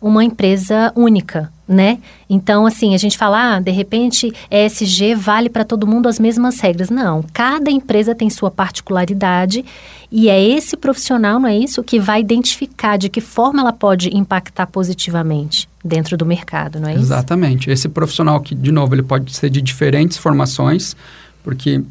uma 0.00 0.24
empresa 0.24 0.92
única, 0.94 1.50
né? 1.68 1.98
Então, 2.30 2.64
assim, 2.64 2.94
a 2.94 2.98
gente 2.98 3.18
fala, 3.18 3.56
ah, 3.56 3.60
de 3.60 3.70
repente, 3.70 4.32
ESG 4.50 5.14
vale 5.14 5.48
para 5.48 5.64
todo 5.64 5.86
mundo 5.86 6.08
as 6.08 6.18
mesmas 6.18 6.60
regras. 6.60 6.90
Não, 6.90 7.24
cada 7.32 7.70
empresa 7.70 8.14
tem 8.14 8.30
sua 8.30 8.50
particularidade 8.50 9.64
e 10.10 10.28
é 10.28 10.40
esse 10.40 10.76
profissional, 10.76 11.40
não 11.40 11.48
é 11.48 11.56
isso, 11.56 11.82
que 11.82 11.98
vai 11.98 12.20
identificar 12.20 12.96
de 12.96 13.08
que 13.08 13.20
forma 13.20 13.60
ela 13.60 13.72
pode 13.72 14.16
impactar 14.16 14.66
positivamente 14.68 15.68
dentro 15.84 16.16
do 16.16 16.24
mercado, 16.24 16.78
não 16.78 16.88
é 16.88 16.92
isso? 16.92 17.02
Exatamente. 17.02 17.70
Esse 17.70 17.88
profissional 17.88 18.40
que, 18.40 18.54
de 18.54 18.70
novo, 18.70 18.94
ele 18.94 19.02
pode 19.02 19.34
ser 19.34 19.50
de 19.50 19.60
diferentes 19.60 20.16
formações, 20.16 20.94
porque 21.42 21.82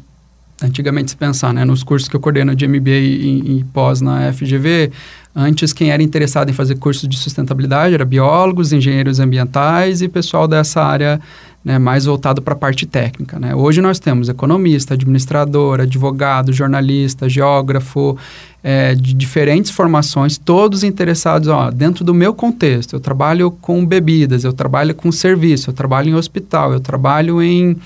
antigamente 0.62 1.10
se 1.10 1.16
pensar, 1.16 1.52
né, 1.52 1.64
nos 1.66 1.82
cursos 1.82 2.08
que 2.08 2.16
eu 2.16 2.20
coordeno 2.20 2.54
de 2.54 2.66
MBA 2.66 2.90
e, 2.90 3.58
e 3.58 3.64
pós 3.72 4.00
na 4.00 4.32
FGV, 4.32 4.90
antes 5.36 5.74
quem 5.74 5.90
era 5.90 6.02
interessado 6.02 6.48
em 6.48 6.54
fazer 6.54 6.76
cursos 6.76 7.06
de 7.06 7.18
sustentabilidade 7.18 7.94
era 7.94 8.04
biólogos, 8.04 8.72
engenheiros 8.72 9.20
ambientais 9.20 10.00
e 10.00 10.08
pessoal 10.08 10.48
dessa 10.48 10.82
área 10.82 11.20
né, 11.62 11.78
mais 11.78 12.06
voltado 12.06 12.40
para 12.40 12.54
a 12.54 12.56
parte 12.56 12.86
técnica. 12.86 13.38
Né? 13.38 13.54
Hoje 13.54 13.82
nós 13.82 13.98
temos 13.98 14.28
economista, 14.28 14.94
administrador, 14.94 15.80
advogado, 15.80 16.52
jornalista, 16.52 17.28
geógrafo, 17.28 18.16
é, 18.62 18.94
de 18.94 19.12
diferentes 19.12 19.70
formações, 19.70 20.38
todos 20.38 20.82
interessados, 20.82 21.48
ó, 21.48 21.70
dentro 21.70 22.04
do 22.04 22.14
meu 22.14 22.32
contexto, 22.32 22.94
eu 22.94 23.00
trabalho 23.00 23.50
com 23.50 23.84
bebidas, 23.84 24.42
eu 24.42 24.52
trabalho 24.52 24.94
com 24.94 25.12
serviço, 25.12 25.70
eu 25.70 25.74
trabalho 25.74 26.08
em 26.08 26.14
hospital, 26.14 26.72
eu 26.72 26.80
trabalho 26.80 27.42
em 27.42 27.76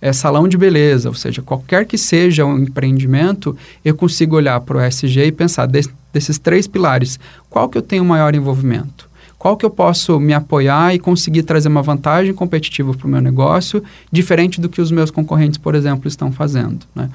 é, 0.00 0.12
salão 0.12 0.46
de 0.46 0.56
beleza, 0.56 1.08
ou 1.08 1.14
seja, 1.14 1.42
qualquer 1.42 1.84
que 1.86 1.98
seja 1.98 2.44
o 2.44 2.48
um 2.48 2.58
empreendimento, 2.58 3.56
eu 3.84 3.94
consigo 3.94 4.36
olhar 4.36 4.60
para 4.60 4.78
o 4.78 4.80
SG 4.80 5.26
e 5.26 5.32
pensar 5.32 5.66
des, 5.66 5.88
desses 6.12 6.38
três 6.38 6.66
pilares, 6.66 7.18
qual 7.50 7.68
que 7.68 7.78
eu 7.78 7.82
tenho 7.82 8.04
maior 8.04 8.34
envolvimento? 8.34 9.08
Qual 9.38 9.56
que 9.56 9.64
eu 9.64 9.70
posso 9.70 10.18
me 10.18 10.34
apoiar 10.34 10.94
e 10.94 10.98
conseguir 10.98 11.44
trazer 11.44 11.68
uma 11.68 11.82
vantagem 11.82 12.34
competitiva 12.34 12.92
para 12.92 13.06
o 13.06 13.10
meu 13.10 13.20
negócio, 13.20 13.82
diferente 14.10 14.60
do 14.60 14.68
que 14.68 14.80
os 14.80 14.90
meus 14.90 15.10
concorrentes, 15.10 15.58
por 15.58 15.74
exemplo, 15.74 16.08
estão 16.08 16.32
fazendo, 16.32 16.80
né? 16.94 17.08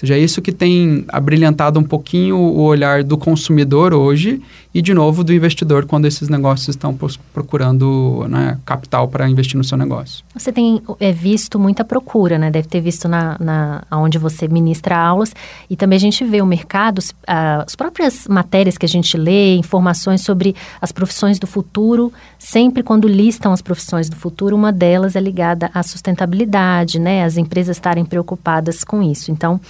seja, 0.00 0.14
é 0.14 0.18
isso 0.18 0.40
que 0.40 0.52
tem 0.52 1.04
abrilhantado 1.08 1.78
um 1.78 1.82
pouquinho 1.82 2.36
o 2.36 2.62
olhar 2.62 3.04
do 3.04 3.18
consumidor 3.18 3.92
hoje 3.92 4.40
e, 4.72 4.80
de 4.80 4.94
novo, 4.94 5.24
do 5.24 5.32
investidor 5.32 5.84
quando 5.84 6.04
esses 6.04 6.28
negócios 6.28 6.68
estão 6.68 6.96
procurando 7.32 8.26
né, 8.28 8.58
capital 8.64 9.08
para 9.08 9.28
investir 9.28 9.56
no 9.56 9.64
seu 9.64 9.76
negócio. 9.76 10.24
Você 10.34 10.52
tem 10.52 10.80
é, 11.00 11.10
visto 11.10 11.58
muita 11.58 11.84
procura, 11.84 12.38
né? 12.38 12.50
Deve 12.50 12.68
ter 12.68 12.80
visto 12.80 13.08
na, 13.08 13.36
na 13.40 13.82
onde 13.90 14.16
você 14.16 14.46
ministra 14.46 14.96
aulas 14.96 15.34
e 15.68 15.76
também 15.76 15.96
a 15.96 16.00
gente 16.00 16.24
vê 16.24 16.40
o 16.40 16.46
mercado, 16.46 17.02
as 17.26 17.74
próprias 17.74 18.28
matérias 18.28 18.78
que 18.78 18.86
a 18.86 18.88
gente 18.88 19.16
lê, 19.16 19.56
informações 19.56 20.22
sobre 20.22 20.54
as 20.80 20.92
profissões 20.92 21.38
do 21.38 21.46
futuro, 21.46 22.12
sempre 22.38 22.82
quando 22.82 23.08
listam 23.08 23.52
as 23.52 23.60
profissões 23.60 24.08
do 24.08 24.16
futuro, 24.16 24.54
uma 24.54 24.72
delas 24.72 25.16
é 25.16 25.20
ligada 25.20 25.70
à 25.74 25.82
sustentabilidade, 25.82 26.98
né? 26.98 27.24
As 27.24 27.36
empresas 27.36 27.76
estarem 27.76 28.04
preocupadas 28.04 28.84
com 28.84 29.02
isso. 29.02 29.32
Então, 29.32 29.60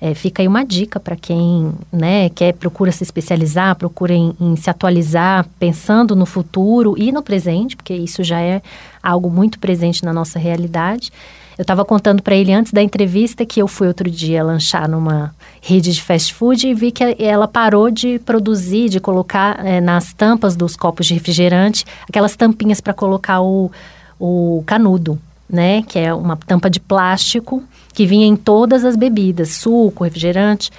é, 0.00 0.14
fica 0.14 0.42
aí 0.42 0.48
uma 0.48 0.64
dica 0.64 1.00
para 1.00 1.16
quem 1.16 1.72
né, 1.92 2.28
quer, 2.30 2.52
procura 2.54 2.92
se 2.92 3.02
especializar, 3.02 3.74
procura 3.74 4.14
em, 4.14 4.34
em, 4.40 4.54
se 4.54 4.70
atualizar, 4.70 5.46
pensando 5.58 6.14
no 6.14 6.24
futuro 6.24 6.94
e 6.96 7.10
no 7.10 7.22
presente, 7.22 7.76
porque 7.76 7.94
isso 7.94 8.22
já 8.22 8.40
é 8.40 8.62
algo 9.02 9.28
muito 9.28 9.58
presente 9.58 10.04
na 10.04 10.12
nossa 10.12 10.38
realidade. 10.38 11.10
Eu 11.58 11.62
estava 11.62 11.84
contando 11.84 12.22
para 12.22 12.36
ele 12.36 12.52
antes 12.52 12.72
da 12.72 12.80
entrevista 12.80 13.44
que 13.44 13.60
eu 13.60 13.66
fui 13.66 13.88
outro 13.88 14.08
dia 14.08 14.44
lanchar 14.44 14.88
numa 14.88 15.34
rede 15.60 15.92
de 15.92 16.00
fast 16.00 16.32
food 16.32 16.68
e 16.68 16.72
vi 16.72 16.92
que 16.92 17.16
ela 17.18 17.48
parou 17.48 17.90
de 17.90 18.20
produzir, 18.20 18.88
de 18.88 19.00
colocar 19.00 19.66
é, 19.66 19.80
nas 19.80 20.12
tampas 20.12 20.54
dos 20.54 20.76
copos 20.76 21.06
de 21.06 21.14
refrigerante 21.14 21.84
aquelas 22.08 22.36
tampinhas 22.36 22.80
para 22.80 22.94
colocar 22.94 23.40
o, 23.40 23.72
o 24.20 24.62
canudo, 24.64 25.18
né? 25.50 25.82
Que 25.82 25.98
é 25.98 26.14
uma 26.14 26.36
tampa 26.36 26.70
de 26.70 26.78
plástico 26.78 27.64
que 27.98 28.06
vinha 28.06 28.28
em 28.28 28.36
todas 28.36 28.84
as 28.84 28.94
bebidas, 28.94 29.54
suco, 29.54 30.04
refrigerante, 30.04 30.70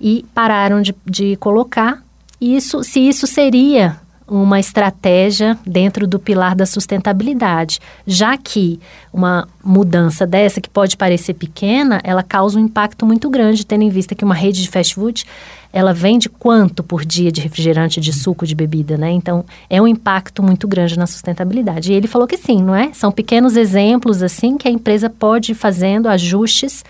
e 0.00 0.24
pararam 0.32 0.80
de, 0.80 0.94
de 1.04 1.34
colocar. 1.34 2.00
Isso, 2.40 2.84
se 2.84 3.00
isso 3.00 3.26
seria 3.26 3.96
uma 4.28 4.60
estratégia 4.60 5.58
dentro 5.66 6.06
do 6.06 6.18
pilar 6.18 6.54
da 6.54 6.66
sustentabilidade, 6.66 7.80
já 8.06 8.36
que 8.36 8.78
uma 9.12 9.48
mudança 9.64 10.26
dessa, 10.26 10.60
que 10.60 10.68
pode 10.68 10.96
parecer 10.96 11.34
pequena, 11.34 12.00
ela 12.04 12.22
causa 12.22 12.58
um 12.58 12.64
impacto 12.64 13.06
muito 13.06 13.30
grande, 13.30 13.64
tendo 13.64 13.82
em 13.82 13.90
vista 13.90 14.14
que 14.14 14.24
uma 14.24 14.34
rede 14.34 14.62
de 14.62 14.68
fast 14.68 14.94
food, 14.94 15.24
ela 15.72 15.92
vende 15.92 16.28
quanto 16.28 16.82
por 16.82 17.04
dia 17.04 17.30
de 17.30 17.40
refrigerante, 17.40 18.00
de 18.00 18.12
suco, 18.12 18.46
de 18.46 18.54
bebida, 18.54 18.96
né? 18.96 19.10
Então, 19.10 19.44
é 19.68 19.80
um 19.80 19.86
impacto 19.86 20.42
muito 20.42 20.66
grande 20.66 20.98
na 20.98 21.06
sustentabilidade. 21.06 21.92
E 21.92 21.94
ele 21.94 22.06
falou 22.06 22.26
que 22.26 22.36
sim, 22.36 22.62
não 22.62 22.74
é? 22.74 22.90
São 22.92 23.12
pequenos 23.12 23.56
exemplos, 23.56 24.22
assim, 24.22 24.56
que 24.56 24.66
a 24.66 24.70
empresa 24.70 25.10
pode 25.10 25.52
ir 25.52 25.54
fazendo 25.54 26.08
ajustes 26.08 26.84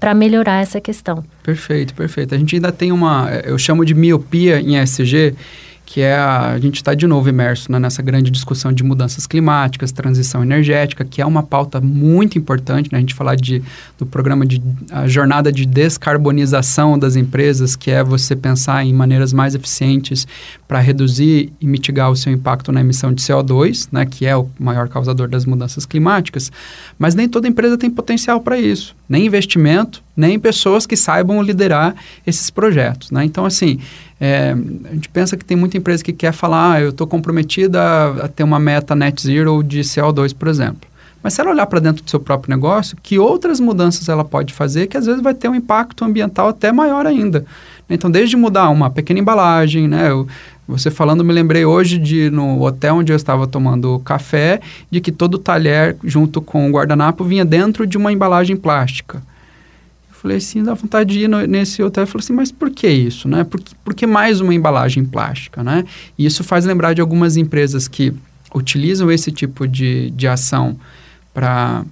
para 0.00 0.12
melhorar 0.14 0.60
essa 0.60 0.80
questão. 0.80 1.24
Perfeito, 1.42 1.94
perfeito. 1.94 2.34
A 2.34 2.38
gente 2.38 2.56
ainda 2.56 2.72
tem 2.72 2.92
uma, 2.92 3.30
eu 3.44 3.56
chamo 3.56 3.84
de 3.84 3.94
miopia 3.94 4.60
em 4.60 4.76
ESG, 4.76 5.34
que 5.86 6.00
é 6.00 6.14
a, 6.14 6.52
a 6.52 6.58
gente 6.58 6.76
está 6.76 6.94
de 6.94 7.06
novo 7.06 7.28
imerso 7.28 7.70
né, 7.70 7.78
nessa 7.78 8.02
grande 8.02 8.30
discussão 8.30 8.72
de 8.72 8.82
mudanças 8.82 9.26
climáticas, 9.26 9.92
transição 9.92 10.42
energética, 10.42 11.04
que 11.04 11.20
é 11.20 11.26
uma 11.26 11.42
pauta 11.42 11.80
muito 11.80 12.38
importante, 12.38 12.90
né, 12.90 12.98
a 12.98 13.00
gente 13.00 13.14
falar 13.14 13.36
de, 13.36 13.62
do 13.98 14.06
programa 14.06 14.46
de 14.46 14.62
jornada 15.06 15.52
de 15.52 15.66
descarbonização 15.66 16.98
das 16.98 17.16
empresas, 17.16 17.76
que 17.76 17.90
é 17.90 18.02
você 18.02 18.34
pensar 18.34 18.84
em 18.84 18.92
maneiras 18.92 19.32
mais 19.32 19.54
eficientes 19.54 20.26
para 20.66 20.80
reduzir 20.80 21.52
e 21.60 21.66
mitigar 21.66 22.10
o 22.10 22.16
seu 22.16 22.32
impacto 22.32 22.72
na 22.72 22.80
emissão 22.80 23.12
de 23.12 23.22
CO2, 23.22 23.88
né, 23.92 24.06
que 24.06 24.26
é 24.26 24.36
o 24.36 24.48
maior 24.58 24.88
causador 24.88 25.28
das 25.28 25.44
mudanças 25.44 25.84
climáticas, 25.84 26.50
mas 26.98 27.14
nem 27.14 27.28
toda 27.28 27.46
empresa 27.46 27.76
tem 27.76 27.90
potencial 27.90 28.40
para 28.40 28.58
isso, 28.58 28.96
nem 29.08 29.26
investimento, 29.26 30.02
nem 30.16 30.38
pessoas 30.38 30.86
que 30.86 30.96
saibam 30.96 31.42
liderar 31.42 31.94
esses 32.26 32.50
projetos. 32.50 33.10
Né? 33.10 33.24
Então, 33.24 33.44
assim, 33.44 33.80
é, 34.20 34.54
a 34.90 34.94
gente 34.94 35.08
pensa 35.08 35.36
que 35.36 35.44
tem 35.44 35.56
muita 35.56 35.76
empresa 35.76 36.02
que 36.02 36.12
quer 36.12 36.32
falar, 36.32 36.74
ah, 36.74 36.80
eu 36.80 36.90
estou 36.90 37.06
comprometida 37.06 37.80
a, 38.22 38.28
ter 38.28 38.44
uma 38.44 38.58
meta 38.58 38.94
net 38.94 39.22
zero 39.22 39.62
de 39.62 39.80
CO2, 39.80 40.34
por 40.34 40.48
exemplo. 40.48 40.88
Mas 41.22 41.34
se 41.34 41.40
ela 41.40 41.50
olhar 41.50 41.66
para 41.66 41.80
dentro 41.80 42.04
do 42.04 42.10
seu 42.10 42.20
próprio 42.20 42.54
negócio, 42.54 42.98
que 43.02 43.18
outras 43.18 43.58
mudanças 43.58 44.08
ela 44.10 44.24
pode 44.24 44.52
fazer 44.52 44.86
que 44.86 44.96
às 44.96 45.06
vezes 45.06 45.22
vai 45.22 45.32
ter 45.32 45.48
um 45.48 45.54
impacto 45.54 46.04
ambiental 46.04 46.48
até 46.48 46.70
maior 46.70 47.06
ainda. 47.06 47.46
Então, 47.88 48.10
desde 48.10 48.36
mudar 48.36 48.68
uma 48.68 48.90
pequena 48.90 49.20
embalagem, 49.20 49.88
né? 49.88 50.10
Eu, 50.10 50.26
você 50.66 50.90
falando, 50.90 51.24
me 51.24 51.32
lembrei 51.32 51.64
hoje 51.64 51.98
de 51.98 52.30
no 52.30 52.62
hotel 52.62 52.96
onde 52.96 53.12
eu 53.12 53.16
estava 53.16 53.46
tomando 53.46 53.98
café, 54.00 54.60
de 54.90 55.00
que 55.00 55.12
todo 55.12 55.34
o 55.34 55.38
talher 55.38 55.96
junto 56.04 56.40
com 56.40 56.68
o 56.68 56.72
guardanapo 56.72 57.24
vinha 57.24 57.44
dentro 57.44 57.86
de 57.86 57.98
uma 57.98 58.12
embalagem 58.12 58.56
plástica. 58.56 59.22
Falei 60.24 60.38
assim, 60.38 60.62
dá 60.62 60.72
vontade 60.72 61.12
de 61.12 61.24
ir 61.24 61.28
no, 61.28 61.46
nesse 61.46 61.82
hotel. 61.82 62.06
Falei 62.06 62.24
assim, 62.24 62.32
mas 62.32 62.50
por 62.50 62.70
que 62.70 62.88
isso, 62.88 63.28
né? 63.28 63.44
Por, 63.44 63.60
por 63.84 63.92
que 63.92 64.06
mais 64.06 64.40
uma 64.40 64.54
embalagem 64.54 65.04
plástica, 65.04 65.62
né? 65.62 65.84
E 66.16 66.24
isso 66.24 66.42
faz 66.42 66.64
lembrar 66.64 66.94
de 66.94 67.02
algumas 67.02 67.36
empresas 67.36 67.86
que 67.86 68.10
utilizam 68.54 69.12
esse 69.12 69.30
tipo 69.30 69.68
de, 69.68 70.08
de 70.12 70.26
ação 70.26 70.78
para 71.34 71.84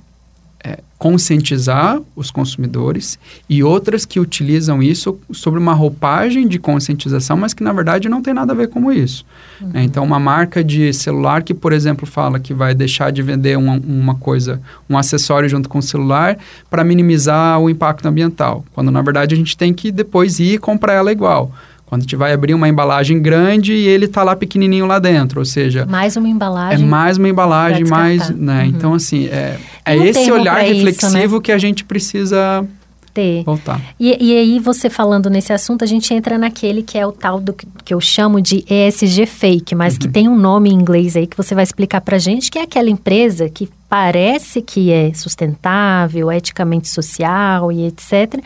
é, 0.64 0.78
conscientizar 0.96 2.00
os 2.14 2.30
consumidores 2.30 3.18
e 3.48 3.64
outras 3.64 4.04
que 4.04 4.20
utilizam 4.20 4.80
isso 4.80 5.18
sobre 5.32 5.58
uma 5.58 5.74
roupagem 5.74 6.46
de 6.46 6.60
conscientização, 6.60 7.36
mas 7.36 7.52
que 7.52 7.64
na 7.64 7.72
verdade 7.72 8.08
não 8.08 8.22
tem 8.22 8.32
nada 8.32 8.52
a 8.52 8.56
ver 8.56 8.68
com 8.68 8.92
isso. 8.92 9.24
Uhum. 9.60 9.70
É, 9.74 9.82
então, 9.82 10.04
uma 10.04 10.20
marca 10.20 10.62
de 10.62 10.92
celular 10.92 11.42
que, 11.42 11.52
por 11.52 11.72
exemplo, 11.72 12.06
fala 12.06 12.38
que 12.38 12.54
vai 12.54 12.72
deixar 12.72 13.10
de 13.10 13.20
vender 13.20 13.58
uma, 13.58 13.80
uma 13.84 14.14
coisa, 14.14 14.60
um 14.88 14.96
acessório 14.96 15.48
junto 15.48 15.68
com 15.68 15.78
o 15.78 15.82
celular 15.82 16.38
para 16.70 16.84
minimizar 16.84 17.58
o 17.58 17.68
impacto 17.68 18.06
ambiental, 18.06 18.64
quando 18.72 18.90
na 18.92 19.02
verdade 19.02 19.34
a 19.34 19.38
gente 19.38 19.56
tem 19.56 19.74
que 19.74 19.90
depois 19.90 20.38
ir 20.38 20.54
e 20.54 20.58
comprar 20.58 20.92
ela 20.92 21.10
igual. 21.10 21.52
Quando 21.92 22.00
a 22.00 22.04
gente 22.04 22.16
vai 22.16 22.32
abrir 22.32 22.54
uma 22.54 22.66
embalagem 22.66 23.20
grande 23.20 23.74
e 23.74 23.86
ele 23.86 24.06
está 24.06 24.22
lá 24.22 24.34
pequenininho 24.34 24.86
lá 24.86 24.98
dentro, 24.98 25.40
ou 25.40 25.44
seja... 25.44 25.84
Mais 25.84 26.16
uma 26.16 26.26
embalagem. 26.26 26.82
É 26.82 26.88
mais 26.88 27.18
uma 27.18 27.28
embalagem, 27.28 27.84
mais... 27.84 28.30
Né? 28.30 28.62
Uhum. 28.62 28.68
Então, 28.70 28.94
assim, 28.94 29.26
é, 29.26 29.58
é 29.84 29.94
esse 29.98 30.32
olhar 30.32 30.56
reflexivo 30.56 31.18
isso, 31.18 31.34
né? 31.34 31.40
que 31.42 31.52
a 31.52 31.58
gente 31.58 31.84
precisa 31.84 32.66
ter. 33.12 33.44
Voltar. 33.44 33.78
E, 34.00 34.16
e, 34.18 34.34
aí, 34.34 34.58
você 34.58 34.88
falando 34.88 35.28
nesse 35.28 35.52
assunto, 35.52 35.84
a 35.84 35.86
gente 35.86 36.14
entra 36.14 36.38
naquele 36.38 36.82
que 36.82 36.96
é 36.96 37.06
o 37.06 37.12
tal 37.12 37.38
do 37.38 37.52
que 37.52 37.92
eu 37.92 38.00
chamo 38.00 38.40
de 38.40 38.64
ESG 38.70 39.26
fake, 39.26 39.74
mas 39.74 39.92
uhum. 39.92 39.98
que 40.00 40.08
tem 40.08 40.30
um 40.30 40.38
nome 40.38 40.70
em 40.70 40.72
inglês 40.72 41.14
aí 41.14 41.26
que 41.26 41.36
você 41.36 41.54
vai 41.54 41.64
explicar 41.64 42.00
pra 42.00 42.16
gente, 42.16 42.50
que 42.50 42.58
é 42.58 42.62
aquela 42.62 42.88
empresa 42.88 43.50
que 43.50 43.68
parece 43.86 44.62
que 44.62 44.90
é 44.90 45.12
sustentável, 45.12 46.32
eticamente 46.32 46.88
social 46.88 47.70
e 47.70 47.86
etc., 47.86 48.42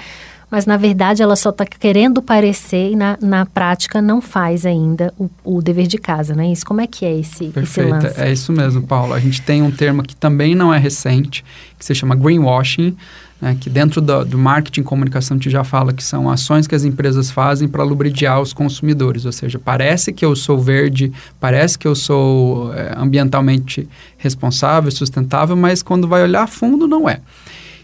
mas 0.51 0.65
na 0.65 0.77
verdade 0.77 1.23
ela 1.23 1.37
só 1.37 1.51
está 1.51 1.67
querendo 1.67 2.23
parecer 2.23 2.93
e 2.93 2.97
na, 2.97 3.19
na 3.21 3.45
prática 3.45 4.01
não 4.01 4.21
faz 4.21 4.65
ainda 4.65 5.13
o, 5.19 5.29
o 5.45 5.61
dever 5.61 5.87
de 5.87 5.99
casa, 5.99 6.35
né? 6.35 6.51
Isso, 6.53 6.65
como 6.65 6.81
é 6.81 6.87
que 6.87 7.05
é 7.05 7.19
esse, 7.19 7.53
esse 7.57 7.83
lance? 7.83 8.21
É 8.21 8.33
isso 8.33 8.53
mesmo, 8.53 8.83
Paulo. 8.83 9.13
A 9.13 9.21
gente 9.21 9.43
tem 9.43 9.63
um 9.63 9.71
termo 9.71 10.03
que 10.03 10.15
também 10.15 10.55
não 10.55 10.73
é 10.73 10.79
recente, 10.79 11.45
que 11.79 11.85
se 11.85 11.95
chama 11.95 12.15
greenwashing, 12.15 12.97
né, 13.41 13.57
que 13.61 13.69
dentro 13.69 14.01
do, 14.01 14.25
do, 14.25 14.39
marketing 14.39 14.81
e 14.81 14.85
comunicação 14.85 15.35
a 15.35 15.39
gente 15.39 15.51
já 15.51 15.63
fala 15.63 15.93
que 15.93 16.03
são 16.03 16.31
ações 16.31 16.67
que 16.67 16.75
as 16.75 16.85
empresas 16.85 17.31
fazem 17.31 17.69
para 17.69 17.83
lubridiar 17.83 18.41
os 18.41 18.53
consumidores, 18.53 19.27
ou 19.27 19.33
seja, 19.33 19.59
parece 19.59 20.13
que 20.13 20.25
eu 20.25 20.35
sou 20.35 20.59
verde, 20.59 21.13
parece 21.39 21.79
que 21.79 21.87
eu 21.87 21.95
sou 21.95 22.73
é, 22.73 22.95
ambientalmente 22.97 23.87
responsável, 24.17 24.91
sustentável, 24.91 25.55
mas 25.55 25.83
quando 25.83 26.09
vai 26.09 26.23
olhar 26.23 26.45
a 26.45 26.47
fundo 26.47 26.89
não 26.89 27.09
é. 27.09 27.21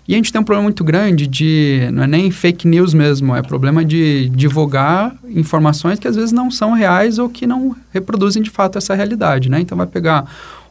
E 0.07 0.15
a 0.15 0.17
gente 0.17 0.33
tem 0.33 0.41
um 0.41 0.45
problema 0.45 0.65
muito 0.65 0.83
grande 0.83 1.27
de, 1.27 1.89
não 1.93 2.03
é 2.03 2.07
nem 2.07 2.31
fake 2.31 2.67
news 2.67 2.93
mesmo, 2.93 3.37
é 3.37 3.43
problema 3.43 3.85
de 3.85 4.29
divulgar 4.31 5.15
informações 5.25 5.99
que 5.99 6.09
às 6.09 6.17
vezes 6.17 6.33
não 6.33 6.51
são 6.51 6.73
reais 6.73 7.19
ou 7.19 7.29
que 7.29 7.47
não 7.47 7.77
reproduzem 7.93 8.43
de 8.43 8.51
fato 8.51 8.79
essa 8.79 8.95
realidade, 8.95 9.49
né? 9.49 9.61
Então 9.61 9.79
vai 9.79 9.87
pegar 9.87 10.27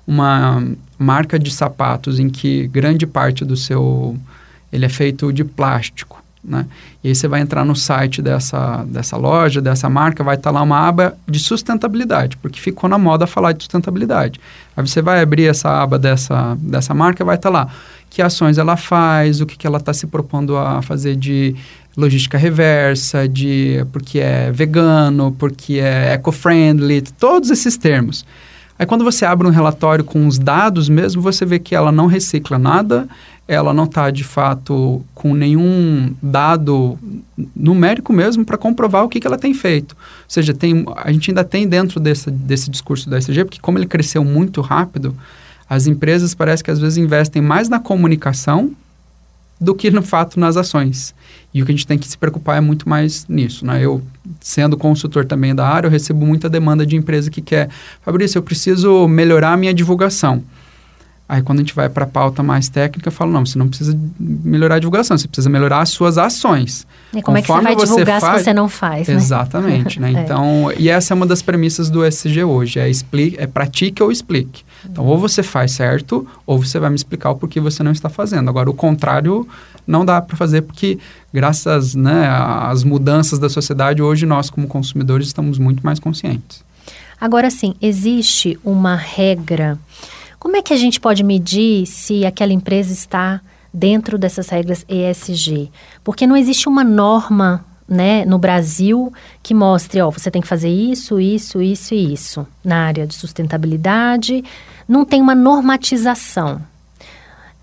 uma 0.06 0.62
marca 1.00 1.40
de 1.40 1.50
sapatos 1.50 2.20
em 2.20 2.30
que 2.30 2.68
grande 2.68 3.08
parte 3.08 3.46
do 3.46 3.56
seu 3.56 4.18
ele 4.72 4.86
é 4.86 4.90
feito 4.90 5.32
de 5.32 5.44
plástico, 5.46 6.22
né? 6.44 6.66
E 7.02 7.08
aí 7.08 7.16
você 7.16 7.28
vai 7.28 7.40
entrar 7.40 7.64
no 7.64 7.76
site 7.76 8.22
dessa, 8.22 8.84
dessa 8.84 9.16
loja, 9.16 9.62
dessa 9.62 9.90
marca, 9.90 10.24
vai 10.24 10.36
estar 10.36 10.52
tá 10.52 10.60
lá 10.60 10.62
uma 10.62 10.88
aba 10.88 11.16
de 11.28 11.40
sustentabilidade, 11.40 12.36
porque 12.38 12.60
ficou 12.60 12.90
na 12.90 12.98
moda 12.98 13.26
falar 13.26 13.54
de 13.54 13.64
sustentabilidade. 13.64 14.42
Aí 14.76 14.86
você 14.86 15.02
vai 15.02 15.22
abrir 15.22 15.46
essa 15.46 15.82
aba 15.82 15.98
dessa, 15.98 16.58
dessa 16.60 16.94
marca, 16.94 17.24
vai 17.24 17.38
estar 17.38 17.50
tá 17.50 17.58
lá 17.60 17.70
que 18.12 18.22
ações 18.22 18.58
ela 18.58 18.76
faz, 18.76 19.40
o 19.40 19.46
que, 19.46 19.58
que 19.58 19.66
ela 19.66 19.78
está 19.78 19.94
se 19.94 20.06
propondo 20.06 20.58
a 20.58 20.82
fazer 20.82 21.16
de 21.16 21.56
logística 21.96 22.38
reversa, 22.38 23.28
de 23.28 23.86
porque 23.92 24.20
é 24.20 24.52
vegano, 24.52 25.34
porque 25.40 25.76
é 25.76 26.14
eco-friendly, 26.14 27.02
todos 27.18 27.50
esses 27.50 27.78
termos. 27.78 28.26
Aí 28.78 28.86
quando 28.86 29.06
você 29.06 29.24
abre 29.24 29.48
um 29.48 29.52
relatório 29.52 30.04
com 30.04 30.28
os 30.28 30.38
dados 30.38 30.90
mesmo, 30.90 31.22
você 31.22 31.46
vê 31.46 31.58
que 31.58 31.74
ela 31.74 31.92
não 31.92 32.06
recicla 32.06 32.60
nada, 32.60 33.08
ela 33.48 33.74
não 33.74 33.86
está 33.86 34.12
de 34.12 34.26
fato 34.26 35.02
com 35.16 35.34
nenhum 35.34 36.14
dado 36.22 37.00
numérico 37.56 38.12
mesmo 38.12 38.44
para 38.44 38.58
comprovar 38.58 39.06
o 39.06 39.10
que, 39.10 39.22
que 39.22 39.28
ela 39.28 39.38
tem 39.38 39.54
feito. 39.54 39.92
Ou 39.94 40.26
seja, 40.28 40.54
tem, 40.54 40.86
a 40.98 41.12
gente 41.14 41.32
ainda 41.32 41.46
tem 41.46 41.66
dentro 41.66 41.98
desse, 41.98 42.30
desse 42.30 42.70
discurso 42.70 43.10
da 43.10 43.18
SG, 43.18 43.46
porque 43.46 43.60
como 43.62 43.78
ele 43.78 43.88
cresceu 43.88 44.26
muito 44.26 44.60
rápido, 44.60 45.16
as 45.72 45.88
empresas 45.88 46.36
parece 46.36 46.62
que 46.62 46.70
às 46.70 46.80
vezes 46.80 46.98
investem 46.98 47.42
mais 47.42 47.70
na 47.70 47.80
comunicação 47.80 48.74
do 49.58 49.74
que 49.74 49.90
no 49.90 50.02
fato 50.02 50.38
nas 50.38 50.58
ações. 50.58 51.16
E 51.54 51.62
o 51.62 51.66
que 51.66 51.72
a 51.72 51.74
gente 51.74 51.88
tem 51.88 51.98
que 51.98 52.10
se 52.10 52.18
preocupar 52.18 52.58
é 52.58 52.60
muito 52.60 52.90
mais 52.90 53.26
nisso. 53.30 53.66
Né? 53.66 53.80
Eu, 53.82 54.02
sendo 54.42 54.76
consultor 54.76 55.24
também 55.24 55.56
da 55.56 55.66
área, 55.66 55.88
eu 55.88 55.92
recebo 55.92 56.26
muita 56.26 56.50
demanda 56.50 56.86
de 56.86 56.98
empresa 56.98 57.32
que 57.32 57.42
quer, 57.42 57.70
Fabrício, 58.02 58.38
eu 58.38 58.44
preciso 58.44 59.08
melhorar 59.08 59.54
a 59.54 59.58
minha 59.58 59.74
divulgação. 59.74 60.44
Aí 61.30 61.42
quando 61.42 61.60
a 61.60 61.62
gente 61.62 61.74
vai 61.74 61.88
para 61.88 62.04
a 62.04 62.08
pauta 62.08 62.44
mais 62.44 62.68
técnica, 62.68 63.08
eu 63.08 63.14
falo, 63.14 63.32
não, 63.32 63.46
você 63.46 63.58
não 63.58 63.70
precisa 63.70 63.98
melhorar 64.20 64.76
a 64.76 64.80
divulgação, 64.80 65.18
você 65.18 65.26
precisa 65.26 65.50
melhorar 65.50 65.80
as 65.80 65.88
suas 65.88 66.18
ações. 66.18 66.86
E 67.14 67.22
como 67.22 67.38
Conforme 67.38 67.72
é 67.72 67.76
que 67.76 67.80
você 67.80 67.88
vai 67.88 67.88
você 67.88 67.96
divulgar 67.96 68.20
faz... 68.20 68.38
se 68.40 68.44
você 68.44 68.54
não 68.54 68.68
faz, 68.68 69.08
né? 69.08 69.14
Exatamente, 69.14 70.02
né? 70.02 70.12
é. 70.20 70.22
Então, 70.22 70.70
e 70.78 70.90
essa 70.90 71.14
é 71.14 71.16
uma 71.16 71.26
das 71.26 71.42
premissas 71.42 71.90
do 71.90 72.04
SG 72.04 72.44
hoje, 72.44 72.78
é, 72.78 72.90
explique, 72.90 73.40
é 73.40 73.48
pratique 73.48 74.04
ou 74.04 74.12
explique. 74.12 74.66
Então, 74.86 75.06
ou 75.06 75.18
você 75.18 75.44
faz 75.44 75.72
certo, 75.72 76.28
ou 76.46 76.58
você 76.62 76.80
vai 76.80 76.90
me 76.90 76.96
explicar 76.96 77.32
o 77.32 77.36
porquê 77.36 77.60
você 77.60 77.84
não 77.84 77.92
está 77.92 78.10
fazendo. 78.10 78.50
Agora, 78.50 78.70
o 78.70 78.74
contrário 78.74 79.48
não 79.86 80.06
dá 80.06 80.22
para 80.22 80.36
fazer, 80.36 80.62
porque 80.62 80.98
graças 81.34 81.96
né, 81.96 82.28
às 82.30 82.84
mudanças 82.84 83.40
da 83.40 83.50
sociedade, 83.50 84.02
hoje 84.02 84.26
nós, 84.26 84.50
como 84.50 84.68
consumidores, 84.68 85.28
estamos 85.28 85.58
muito 85.58 85.86
mais 85.86 86.00
conscientes. 86.00 86.64
Agora, 87.20 87.52
sim, 87.52 87.76
existe 87.82 88.60
uma 88.64 88.96
regra 88.96 89.78
como 90.42 90.58
é 90.58 90.62
que 90.64 90.74
a 90.74 90.78
gente 90.78 91.00
pode 91.00 91.24
medir 91.24 91.86
se 91.86 92.26
aquela 92.26 92.52
empresa 92.52 92.92
está 92.92 93.40
dentro 93.72 94.18
dessas 94.18 94.50
regras 94.50 94.84
ESG? 94.90 95.70
Porque 96.04 96.26
não 96.26 96.36
existe 96.36 96.68
uma 96.68 96.84
norma 96.84 97.64
né, 97.88 98.26
no 98.26 98.40
Brasil 98.40 99.14
que 99.44 99.54
mostre, 99.54 100.02
ó, 100.02 100.10
você 100.10 100.32
tem 100.32 100.42
que 100.42 100.48
fazer 100.48 100.70
isso, 100.70 101.20
isso, 101.20 101.62
isso 101.62 101.94
e 101.94 102.12
isso 102.12 102.48
na 102.66 102.88
área 102.88 103.06
de 103.06 103.14
sustentabilidade. 103.14 104.44
Não 104.88 105.06
tem 105.06 105.22
uma 105.22 105.36
normatização. 105.36 106.62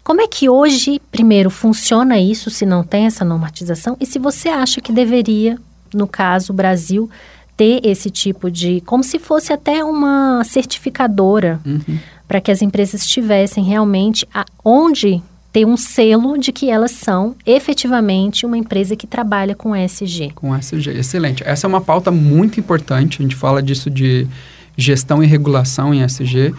Como 0.02 0.20
é 0.22 0.26
que 0.26 0.48
hoje, 0.48 1.00
primeiro, 1.12 1.50
funciona 1.50 2.18
isso 2.18 2.48
se 2.50 2.64
não 2.64 2.82
tem 2.82 3.04
essa 3.06 3.24
normatização? 3.24 3.96
E 4.00 4.06
se 4.06 4.18
você 4.18 4.48
acha 4.48 4.80
que 4.80 4.90
deveria, 4.92 5.58
no 5.92 6.06
caso, 6.06 6.52
o 6.52 6.56
Brasil, 6.56 7.10
ter 7.56 7.80
esse 7.84 8.08
tipo 8.10 8.50
de. 8.50 8.80
como 8.86 9.04
se 9.04 9.18
fosse 9.18 9.52
até 9.52 9.84
uma 9.84 10.42
certificadora, 10.44 11.60
Uhum. 11.66 11.98
para 12.26 12.40
que 12.40 12.50
as 12.50 12.62
empresas 12.62 13.06
tivessem 13.06 13.62
realmente 13.64 14.26
a, 14.32 14.44
onde 14.64 15.20
ter 15.52 15.66
um 15.66 15.76
selo 15.76 16.38
de 16.38 16.52
que 16.52 16.70
elas 16.70 16.90
são 16.92 17.34
efetivamente 17.44 18.46
uma 18.46 18.56
empresa 18.56 18.94
que 18.94 19.06
trabalha 19.06 19.54
com 19.54 19.74
ESG. 19.74 20.30
Com 20.34 20.54
SG, 20.54 20.90
excelente. 20.90 21.42
Essa 21.44 21.66
é 21.66 21.68
uma 21.68 21.80
pauta 21.80 22.10
muito 22.10 22.60
importante. 22.60 23.18
A 23.18 23.22
gente 23.22 23.34
fala 23.34 23.62
disso 23.62 23.90
de 23.90 24.26
gestão 24.76 25.22
e 25.22 25.26
regulação 25.26 25.92
em 25.92 26.02
SG, 26.02 26.54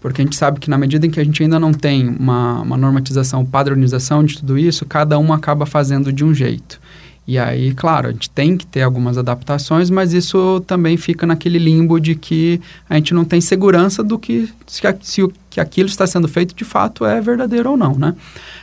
porque 0.00 0.22
a 0.22 0.24
gente 0.24 0.36
sabe 0.36 0.58
que 0.58 0.70
na 0.70 0.78
medida 0.78 1.06
em 1.06 1.10
que 1.10 1.20
a 1.20 1.24
gente 1.24 1.42
ainda 1.42 1.60
não 1.60 1.72
tem 1.72 2.08
uma, 2.08 2.62
uma 2.62 2.76
normatização, 2.76 3.44
padronização 3.44 4.24
de 4.24 4.38
tudo 4.38 4.58
isso, 4.58 4.86
cada 4.86 5.18
um 5.18 5.32
acaba 5.32 5.66
fazendo 5.66 6.12
de 6.12 6.24
um 6.24 6.34
jeito. 6.34 6.80
E 7.26 7.38
aí, 7.38 7.72
claro, 7.74 8.08
a 8.08 8.10
gente 8.10 8.28
tem 8.28 8.56
que 8.56 8.66
ter 8.66 8.82
algumas 8.82 9.16
adaptações, 9.16 9.88
mas 9.88 10.12
isso 10.12 10.60
também 10.66 10.96
fica 10.96 11.26
naquele 11.26 11.58
limbo 11.58 12.00
de 12.00 12.14
que 12.14 12.60
a 12.88 12.96
gente 12.96 13.14
não 13.14 13.24
tem 13.24 13.40
segurança 13.40 14.02
do 14.02 14.18
que 14.18 14.48
se, 14.66 14.82
se 15.02 15.28
que 15.48 15.60
aquilo 15.60 15.88
está 15.88 16.06
sendo 16.06 16.26
feito 16.26 16.56
de 16.56 16.64
fato 16.64 17.04
é 17.04 17.20
verdadeiro 17.20 17.70
ou 17.70 17.76
não, 17.76 17.94
né? 17.94 18.16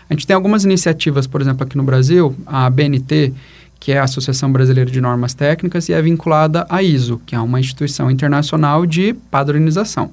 A 0.10 0.14
gente 0.14 0.28
tem 0.28 0.36
algumas 0.36 0.66
iniciativas, 0.66 1.28
por 1.28 1.40
exemplo, 1.40 1.64
aqui 1.64 1.78
no 1.78 1.84
Brasil, 1.84 2.36
a 2.46 2.70
BNT, 2.70 3.34
que 3.80 3.92
é 3.92 4.00
a 4.00 4.04
Associação 4.04 4.52
Brasileira 4.52 4.90
de 4.90 5.00
Normas 5.00 5.34
Técnicas, 5.34 5.88
e 5.88 5.94
é 5.94 6.02
vinculada 6.02 6.66
à 6.70 6.82
ISO, 6.82 7.22
que 7.26 7.36
é 7.36 7.40
uma 7.40 7.60
instituição 7.60 8.10
internacional 8.10 8.86
de 8.86 9.14
padronização. 9.30 10.12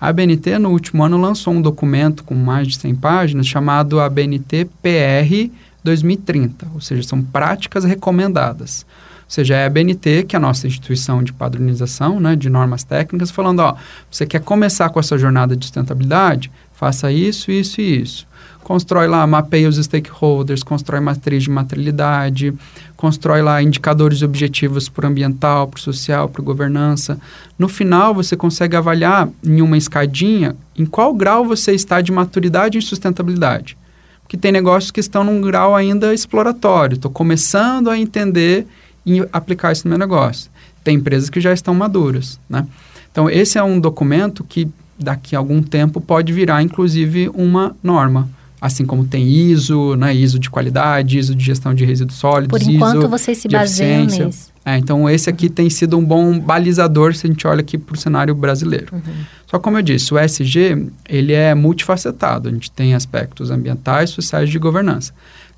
A 0.00 0.12
BNT, 0.12 0.58
no 0.60 0.70
último 0.70 1.02
ano, 1.02 1.20
lançou 1.20 1.52
um 1.52 1.60
documento 1.60 2.22
com 2.22 2.34
mais 2.34 2.68
de 2.68 2.78
100 2.78 2.94
páginas 2.94 3.46
chamado 3.48 3.98
ABNT 3.98 4.66
PR 4.80 5.50
2030, 5.82 6.68
ou 6.72 6.80
seja, 6.80 7.02
são 7.02 7.20
práticas 7.20 7.82
recomendadas. 7.82 8.86
Ou 9.22 9.30
seja, 9.30 9.56
é 9.56 9.66
a 9.66 9.68
BNT, 9.68 10.22
que 10.22 10.36
é 10.36 10.38
a 10.38 10.40
nossa 10.40 10.68
instituição 10.68 11.22
de 11.22 11.32
padronização, 11.32 12.20
né, 12.20 12.36
de 12.36 12.48
normas 12.48 12.84
técnicas, 12.84 13.32
falando, 13.32 13.58
ó, 13.58 13.74
você 14.08 14.24
quer 14.24 14.40
começar 14.40 14.88
com 14.90 15.00
essa 15.00 15.18
jornada 15.18 15.56
de 15.56 15.64
sustentabilidade? 15.64 16.50
Faça 16.74 17.10
isso, 17.10 17.50
isso 17.50 17.80
e 17.80 18.00
isso. 18.00 18.27
Constrói 18.68 19.06
lá, 19.06 19.26
mapeia 19.26 19.66
os 19.66 19.76
stakeholders, 19.76 20.62
constrói 20.62 21.00
matriz 21.00 21.44
de 21.44 21.50
materialidade, 21.50 22.52
constrói 22.98 23.40
lá 23.40 23.62
indicadores 23.62 24.20
e 24.20 24.26
objetivos 24.26 24.90
para 24.90 25.06
o 25.06 25.08
ambiental, 25.08 25.68
para 25.68 25.78
o 25.78 25.80
social, 25.80 26.28
para 26.28 26.44
governança. 26.44 27.18
No 27.58 27.66
final, 27.66 28.12
você 28.12 28.36
consegue 28.36 28.76
avaliar 28.76 29.26
em 29.42 29.62
uma 29.62 29.78
escadinha 29.78 30.54
em 30.76 30.84
qual 30.84 31.14
grau 31.14 31.46
você 31.46 31.72
está 31.72 32.02
de 32.02 32.12
maturidade 32.12 32.76
em 32.76 32.82
sustentabilidade. 32.82 33.74
Porque 34.20 34.36
tem 34.36 34.52
negócios 34.52 34.90
que 34.90 35.00
estão 35.00 35.24
num 35.24 35.40
grau 35.40 35.74
ainda 35.74 36.12
exploratório. 36.12 36.96
Estou 36.96 37.10
começando 37.10 37.88
a 37.88 37.96
entender 37.96 38.66
e 39.06 39.26
aplicar 39.32 39.72
isso 39.72 39.86
no 39.86 39.88
meu 39.88 39.98
negócio. 39.98 40.50
Tem 40.84 40.96
empresas 40.96 41.30
que 41.30 41.40
já 41.40 41.54
estão 41.54 41.74
maduras, 41.74 42.38
né? 42.46 42.66
Então, 43.10 43.30
esse 43.30 43.56
é 43.56 43.62
um 43.62 43.80
documento 43.80 44.44
que 44.44 44.68
daqui 44.98 45.34
a 45.34 45.38
algum 45.38 45.62
tempo 45.62 46.02
pode 46.02 46.34
virar, 46.34 46.62
inclusive, 46.62 47.30
uma 47.32 47.74
norma. 47.82 48.28
Assim 48.60 48.84
como 48.84 49.04
tem 49.04 49.26
ISO, 49.28 49.94
né? 49.94 50.12
ISO 50.14 50.38
de 50.38 50.50
qualidade, 50.50 51.18
ISO 51.18 51.34
de 51.34 51.44
gestão 51.44 51.72
de 51.72 51.84
resíduos 51.84 52.18
sólidos, 52.18 52.58
Por 52.58 52.68
enquanto, 52.68 52.98
ISO 52.98 53.08
vocês 53.08 53.38
se 53.38 53.48
baseiam 53.48 54.04
nisso. 54.04 54.50
é, 54.64 54.76
então, 54.76 55.08
esse 55.08 55.30
aqui 55.30 55.48
tem 55.48 55.70
sido 55.70 55.96
um 55.96 56.04
bom 56.04 56.38
balizador 56.40 57.14
se 57.14 57.26
a 57.26 57.30
gente 57.30 57.46
olha 57.46 57.60
aqui 57.60 57.78
para 57.78 57.94
o 57.94 57.96
cenário 57.96 58.34
brasileiro. 58.34 58.88
Uhum. 58.92 59.00
Só 59.46 59.58
como 59.58 59.78
eu 59.78 59.82
disse, 59.82 60.12
o 60.12 60.18
SG 60.18 60.90
ele 61.08 61.32
é 61.32 61.54
multifacetado. 61.54 62.48
A 62.48 62.52
gente 62.52 62.70
tem 62.70 62.94
aspectos 62.94 63.50
ambientais, 63.50 64.10
sociais 64.10 64.48
e 64.48 64.52
de 64.52 64.58
governança. 64.58 65.12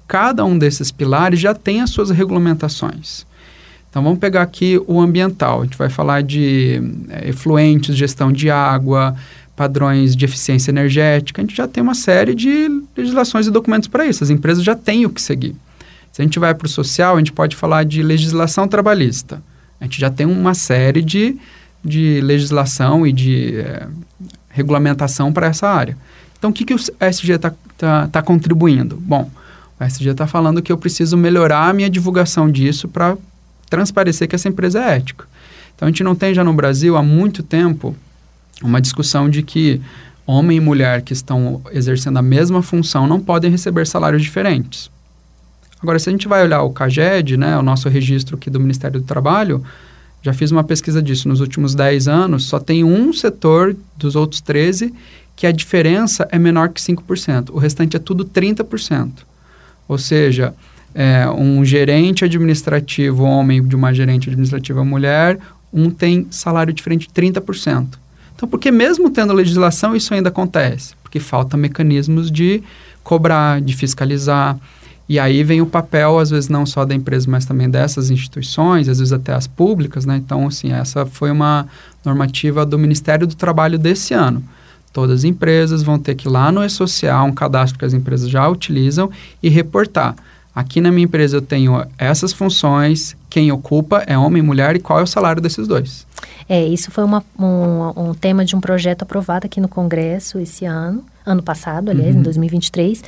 Cada 0.07 0.45
um 0.45 0.59
desses 0.59 0.91
pilares 0.91 1.41
já 1.41 1.55
tem 1.55 1.81
as 1.81 1.91
suas 1.91 2.11
regulamentações. 2.11 3.25
Então, 3.89 4.05
vamos 4.05 4.21
pegar 4.21 4.43
aqui 4.43 4.81
o 4.87 5.01
ambiental. 5.01 5.63
A 5.63 5.65
gente 5.65 5.77
vai 5.77 5.89
falar 5.89 6.23
de 6.23 6.81
eh, 7.09 7.31
efluentes, 7.31 7.97
gestão 7.97 8.31
de 8.31 8.49
água, 8.49 9.17
padrões 9.61 10.17
de 10.17 10.25
eficiência 10.25 10.71
energética. 10.71 11.43
A 11.43 11.45
gente 11.45 11.55
já 11.55 11.69
tem 11.69 11.83
uma 11.83 11.95
série 11.95 12.35
de 12.35 12.67
legislações 12.97 13.47
e 13.47 13.51
documentos 13.51 13.89
para 13.89 14.07
isso. 14.07 14.25
As 14.25 14.31
empresas 14.31 14.65
já 14.65 14.75
têm 14.75 15.05
o 15.05 15.11
que 15.11 15.21
seguir. 15.21 15.55
Se 16.11 16.23
a 16.23 16.25
gente 16.25 16.39
vai 16.39 16.55
para 16.55 16.65
o 16.65 16.69
social, 16.69 17.17
a 17.17 17.19
gente 17.19 17.31
pode 17.31 17.55
falar 17.55 17.85
de 17.85 18.03
legislação 18.03 18.67
trabalhista. 18.67 19.43
A 19.79 19.85
gente 19.85 20.01
já 20.01 20.09
tem 20.09 20.25
uma 20.25 20.55
série 20.55 21.03
de, 21.03 21.37
de 21.85 22.23
legislação 22.23 23.07
e 23.07 23.13
de 23.13 23.59
eh, 23.59 23.87
regulamentação 24.49 25.31
para 25.31 25.49
essa 25.49 25.69
área. 25.69 25.95
Então, 26.39 26.49
o 26.49 26.55
que, 26.55 26.65
que 26.65 26.73
o 26.73 26.79
SG 26.79 27.33
está 27.33 27.53
tá, 27.77 28.09
tá 28.09 28.23
contribuindo? 28.23 28.97
Bom, 28.97 29.31
o 29.79 29.85
SG 29.85 30.09
está 30.09 30.27
falando 30.27 30.63
que 30.63 30.73
eu 30.73 30.79
preciso 30.79 31.19
melhorar 31.19 31.69
a 31.69 31.75
minha 31.75 31.91
divulgação 31.91 32.51
disso 32.51 32.89
para 32.89 33.15
transparecer 33.69 34.27
que 34.27 34.35
essa 34.35 34.49
empresa 34.49 34.83
é 34.83 34.97
ética. 34.97 35.27
Então, 35.77 35.87
a 35.87 35.91
gente 35.91 36.03
não 36.03 36.15
tem 36.15 36.33
já 36.33 36.43
no 36.43 36.55
Brasil 36.55 36.97
há 36.97 37.03
muito 37.03 37.43
tempo 37.43 37.95
uma 38.63 38.81
discussão 38.81 39.29
de 39.29 39.43
que 39.43 39.81
homem 40.27 40.59
e 40.59 40.61
mulher 40.61 41.03
que 41.03 41.13
estão 41.13 41.61
exercendo 41.73 42.19
a 42.19 42.23
mesma 42.23 42.63
função 42.63 43.07
não 43.07 43.21
podem 43.21 43.51
receber 43.51 43.87
salários 43.87 44.23
diferentes. 44.23 44.91
Agora, 45.83 45.99
se 45.99 46.09
a 46.09 46.13
gente 46.13 46.29
vai 46.29 46.43
olhar 46.43 46.63
o 46.63 46.71
CAGED, 46.71 47.37
né, 47.37 47.57
o 47.57 47.63
nosso 47.63 47.89
registro 47.89 48.37
aqui 48.37 48.51
do 48.51 48.61
Ministério 48.61 49.01
do 49.01 49.07
Trabalho, 49.07 49.65
já 50.23 50.33
fiz 50.33 50.51
uma 50.51 50.63
pesquisa 50.63 51.03
disso 51.03 51.29
nos 51.29 51.41
últimos 51.41 51.75
10 51.75 52.07
anos, 52.07 52.45
só 52.45 52.61
tem 52.61 52.85
um 52.85 53.13
setor 53.13 53.75
dos 53.97 54.15
outros 54.15 54.41
13 54.43 54.93
que 55.35 55.47
a 55.47 55.53
diferença 55.53 56.29
é 56.31 56.39
menor 56.39 56.69
que 56.69 56.81
5%. 56.81 57.51
O 57.51 57.59
restante 57.59 57.97
é 57.97 57.99
tudo 57.99 58.27
30%. 58.27 59.11
Ou 59.89 59.97
seja, 59.97 60.55
é, 60.95 61.27
um 61.31 61.65
gerente 61.65 62.25
administrativo 62.27 63.25
homem 63.25 63.67
de 63.67 63.75
uma 63.75 63.95
gerente 63.95 64.29
administrativa 64.29 64.85
mulher, 64.85 65.39
um 65.73 65.89
tem 65.91 66.27
salário 66.31 66.75
diferente 66.75 67.09
de 67.09 67.15
30%. 67.15 67.87
Então, 68.41 68.49
porque 68.49 68.71
mesmo 68.71 69.11
tendo 69.11 69.35
legislação, 69.35 69.95
isso 69.95 70.15
ainda 70.15 70.31
acontece? 70.31 70.95
Porque 71.03 71.21
falta 71.21 71.59
mecanismos 71.59 72.31
de 72.31 72.63
cobrar, 73.05 73.61
de 73.61 73.77
fiscalizar. 73.77 74.59
E 75.07 75.19
aí 75.19 75.45
vem 75.45 75.61
o 75.61 75.67
papel, 75.67 76.19
às 76.19 76.31
vezes, 76.31 76.49
não 76.49 76.65
só 76.65 76.87
da 76.87 76.95
empresa, 76.95 77.31
mas 77.31 77.45
também 77.45 77.69
dessas 77.69 78.09
instituições, 78.09 78.89
às 78.89 78.99
vezes 78.99 79.13
até 79.13 79.35
as 79.35 79.47
públicas, 79.47 80.07
né? 80.07 80.17
Então, 80.17 80.47
assim, 80.47 80.73
essa 80.73 81.05
foi 81.05 81.31
uma 81.31 81.69
normativa 82.03 82.65
do 82.65 82.79
Ministério 82.79 83.27
do 83.27 83.35
Trabalho 83.35 83.79
desse 83.79 84.15
ano. 84.15 84.43
Todas 84.91 85.19
as 85.19 85.25
empresas 85.25 85.83
vão 85.83 85.99
ter 85.99 86.15
que 86.15 86.27
ir 86.27 86.31
lá 86.31 86.51
no 86.51 86.65
E-Social, 86.65 87.27
um 87.27 87.35
cadastro 87.35 87.79
que 87.79 87.85
as 87.85 87.93
empresas 87.93 88.31
já 88.31 88.49
utilizam, 88.49 89.11
e 89.43 89.51
reportar. 89.51 90.17
Aqui 90.55 90.81
na 90.81 90.91
minha 90.91 91.05
empresa 91.05 91.37
eu 91.37 91.43
tenho 91.43 91.87
essas 91.99 92.33
funções, 92.33 93.15
quem 93.31 93.51
ocupa 93.53 94.03
é 94.07 94.19
homem 94.19 94.43
e 94.43 94.47
mulher 94.47 94.77
e 94.77 94.81
qual 94.81 94.99
é 94.99 95.03
o 95.03 95.07
salário 95.07 95.41
desses 95.41 95.67
dois. 95.69 96.07
É, 96.49 96.67
isso 96.67 96.91
foi 96.91 97.05
uma, 97.05 97.25
um, 97.39 98.09
um 98.11 98.15
tema 98.15 98.45
de 98.45 98.57
um 98.57 98.61
projeto 98.61 99.03
aprovado 99.03 99.47
aqui 99.47 99.61
no 99.61 99.69
Congresso 99.69 100.39
esse 100.39 100.65
ano, 100.65 101.05
ano 101.25 101.43
passado, 101.43 101.91
aliás, 101.91 102.13
Uhum. 102.15 102.21
em 102.21 102.25
2023. 102.25 103.03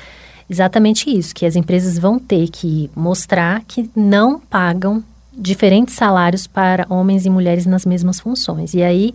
Exatamente 0.48 1.10
isso, 1.10 1.34
que 1.34 1.44
as 1.44 1.56
empresas 1.56 1.98
vão 1.98 2.18
ter 2.18 2.48
que 2.48 2.88
mostrar 2.94 3.62
que 3.66 3.90
não 3.96 4.38
pagam 4.38 5.02
diferentes 5.36 5.94
salários 5.94 6.46
para 6.46 6.86
homens 6.88 7.24
e 7.26 7.30
mulheres 7.30 7.66
nas 7.66 7.84
mesmas 7.86 8.20
funções. 8.20 8.74
E 8.74 8.82
aí, 8.82 9.14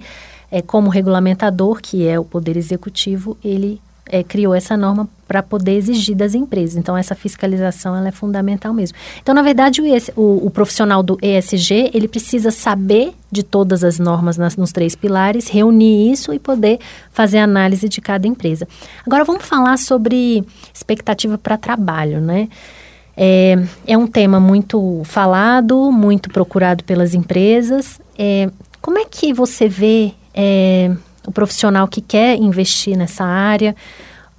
é, 0.51 0.61
como 0.61 0.89
regulamentador, 0.89 1.79
que 1.81 2.07
é 2.07 2.19
o 2.19 2.23
Poder 2.25 2.57
Executivo, 2.57 3.37
ele 3.43 3.79
é, 4.09 4.23
criou 4.23 4.53
essa 4.53 4.75
norma 4.77 5.07
para 5.27 5.43
poder 5.43 5.73
exigir 5.73 6.15
das 6.15 6.33
empresas. 6.33 6.77
Então, 6.77 6.95
essa 6.97 7.13
fiscalização 7.13 7.95
ela 7.95 8.07
é 8.07 8.11
fundamental 8.11 8.73
mesmo. 8.73 8.97
Então, 9.21 9.35
na 9.35 9.41
verdade, 9.41 9.81
o, 9.81 9.85
ES 9.85 10.09
o, 10.15 10.45
o 10.47 10.49
profissional 10.49 11.03
do 11.03 11.17
ESG, 11.21 11.91
ele 11.93 12.07
precisa 12.07 12.49
saber 12.49 13.13
de 13.29 13.43
todas 13.43 13.83
as 13.83 13.99
normas 13.99 14.37
nas, 14.37 14.55
nos 14.55 14.71
três 14.71 14.95
pilares, 14.95 15.49
reunir 15.49 16.11
isso 16.11 16.33
e 16.33 16.39
poder 16.39 16.79
fazer 17.11 17.39
análise 17.39 17.89
de 17.89 17.99
cada 17.99 18.27
empresa. 18.27 18.67
Agora, 19.05 19.25
vamos 19.25 19.45
falar 19.45 19.77
sobre 19.77 20.43
expectativa 20.73 21.37
para 21.37 21.57
trabalho, 21.57 22.21
né? 22.21 22.47
É, 23.19 23.57
é, 23.87 23.97
um 23.97 24.05
tema 24.05 24.39
muito 24.39 25.01
falado, 25.03 25.91
muito 25.91 26.29
procurado 26.29 26.83
pelas 26.83 27.15
empresas. 27.15 27.99
É, 28.17 28.49
como 28.79 28.99
é 28.99 29.05
que 29.05 29.33
você 29.33 29.67
vê 29.67 30.13
é, 30.33 30.91
o 31.27 31.31
profissional 31.31 31.87
que 31.87 32.01
quer 32.01 32.37
investir 32.37 32.97
nessa 32.97 33.23
área? 33.23 33.75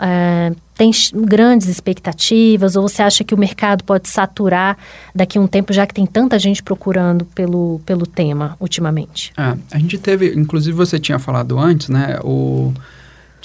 É, 0.01 0.53
tem 0.77 0.91
grandes 1.13 1.69
expectativas 1.69 2.77
ou 2.77 2.89
você 2.89 3.03
acha 3.03 3.25
que 3.25 3.35
o 3.35 3.39
mercado 3.39 3.85
pode 3.85 4.09
saturar 4.09 4.77
daqui 5.15 5.39
a 5.39 5.41
um 5.41 5.47
tempo, 5.47 5.73
já 5.73 5.87
que 5.87 5.95
tem 5.95 6.07
tanta 6.07 6.39
gente 6.39 6.63
procurando 6.63 7.25
pelo, 7.25 7.81
pelo 7.85 8.07
tema 8.07 8.57
ultimamente? 8.59 9.33
É, 9.37 9.57
a 9.73 9.79
gente 9.79 9.99
teve, 9.99 10.35
inclusive 10.35 10.77
você 10.77 10.99
tinha 10.99 11.19
falado 11.19 11.59
antes, 11.59 11.89
né, 11.89 12.19
o, 12.23 12.73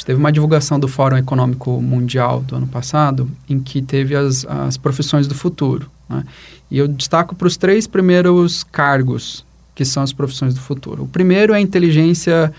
gente 0.04 0.06
teve 0.06 0.20
uma 0.20 0.32
divulgação 0.32 0.80
do 0.80 0.88
Fórum 0.88 1.18
Econômico 1.18 1.82
Mundial 1.82 2.42
do 2.42 2.56
ano 2.56 2.68
passado, 2.68 3.30
em 3.50 3.60
que 3.60 3.82
teve 3.82 4.16
as, 4.16 4.46
as 4.46 4.76
profissões 4.76 5.28
do 5.28 5.36
futuro. 5.36 5.90
Né? 6.10 6.24
E 6.70 6.78
eu 6.78 6.88
destaco 6.88 7.36
para 7.36 7.48
os 7.48 7.56
três 7.56 7.88
primeiros 7.88 8.64
cargos, 8.64 9.46
que 9.74 9.86
são 9.86 10.04
as 10.04 10.12
profissões 10.12 10.54
do 10.54 10.60
futuro. 10.60 11.04
O 11.04 11.08
primeiro 11.08 11.54
é 11.54 11.58
a 11.58 11.62
inteligência, 11.62 12.52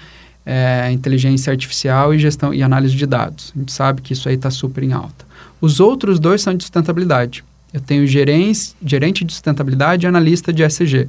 é, 0.46 0.90
inteligência 0.92 1.50
artificial 1.50 2.14
e 2.14 2.18
gestão 2.18 2.52
e 2.52 2.62
análise 2.62 2.94
de 2.94 3.07
dados. 3.07 3.52
A 3.54 3.59
gente 3.59 3.72
sabe 3.72 4.02
que 4.02 4.12
isso 4.12 4.28
aí 4.28 4.35
está 4.35 4.50
super 4.50 4.83
em 4.83 4.92
alta. 4.92 5.24
Os 5.61 5.80
outros 5.80 6.20
dois 6.20 6.42
são 6.42 6.54
de 6.54 6.64
sustentabilidade. 6.64 7.44
Eu 7.72 7.80
tenho 7.80 8.07
gerente, 8.07 8.74
gerente 8.85 9.24
de 9.24 9.33
sustentabilidade 9.33 10.04
e 10.04 10.09
analista 10.09 10.52
de 10.52 10.62
SG. 10.62 11.09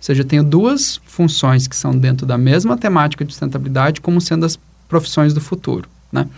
seja, 0.00 0.22
eu 0.22 0.26
tenho 0.26 0.44
duas 0.44 1.00
funções 1.06 1.66
que 1.66 1.74
são 1.74 1.96
dentro 1.96 2.26
da 2.26 2.36
mesma 2.36 2.76
temática 2.76 3.24
de 3.24 3.32
sustentabilidade, 3.32 4.00
como 4.00 4.20
sendo 4.20 4.44
as 4.44 4.58
profissões 4.88 5.32
do 5.32 5.40
futuro, 5.40 5.88
né? 6.12 6.28